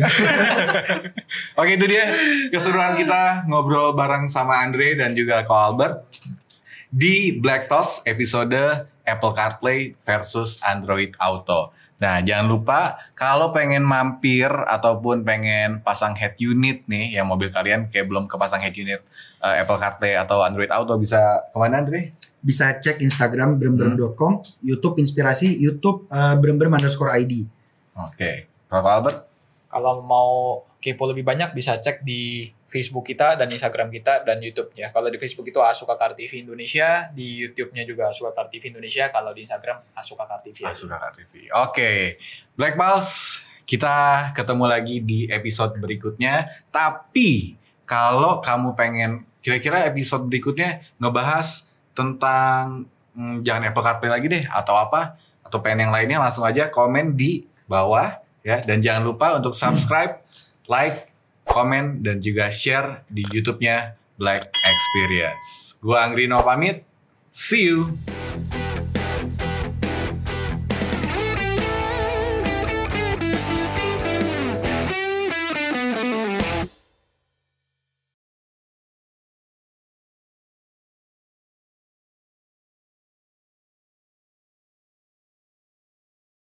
[1.59, 2.03] Oke itu dia
[2.51, 6.03] keseruan kita ngobrol bareng sama Andre dan juga Ko Albert
[6.91, 11.71] di Black Talks episode Apple CarPlay versus Android Auto.
[12.01, 17.93] Nah jangan lupa kalau pengen mampir ataupun pengen pasang head unit nih yang mobil kalian
[17.93, 19.05] kayak belum kepasang head unit
[19.45, 22.17] eh, Apple CarPlay atau Android Auto bisa ke mana Andre?
[22.41, 27.45] Bisa cek Instagram brembrem.com, YouTube inspirasi, YouTube uh, brembrem underscore ID.
[27.93, 29.29] Oke, Kalau Albert?
[29.69, 30.29] Kalau mau
[30.81, 34.95] kepo lebih banyak bisa cek di Facebook kita dan Instagram kita dan YouTube ya.
[34.95, 39.43] Kalau di Facebook itu Asuka TV Indonesia, di YouTube-nya juga Asuka TV Indonesia, kalau di
[39.43, 40.63] Instagram Asuka TV.
[40.63, 41.51] Asuka TV.
[41.51, 42.15] Oke,
[42.55, 46.47] Black Pulse, kita ketemu lagi di episode berikutnya.
[46.71, 52.87] Tapi kalau kamu pengen, kira-kira episode berikutnya ngebahas tentang
[53.19, 57.19] hmm, jangan Apple CarPlay lagi deh atau apa atau pengen yang lainnya langsung aja komen
[57.19, 58.15] di bawah
[58.47, 60.23] ya dan jangan lupa untuk subscribe,
[60.71, 61.10] like,
[61.51, 65.75] komen dan juga share di YouTube-nya Black Experience.
[65.83, 66.87] Gua Anggrino pamit.
[67.31, 67.91] See you.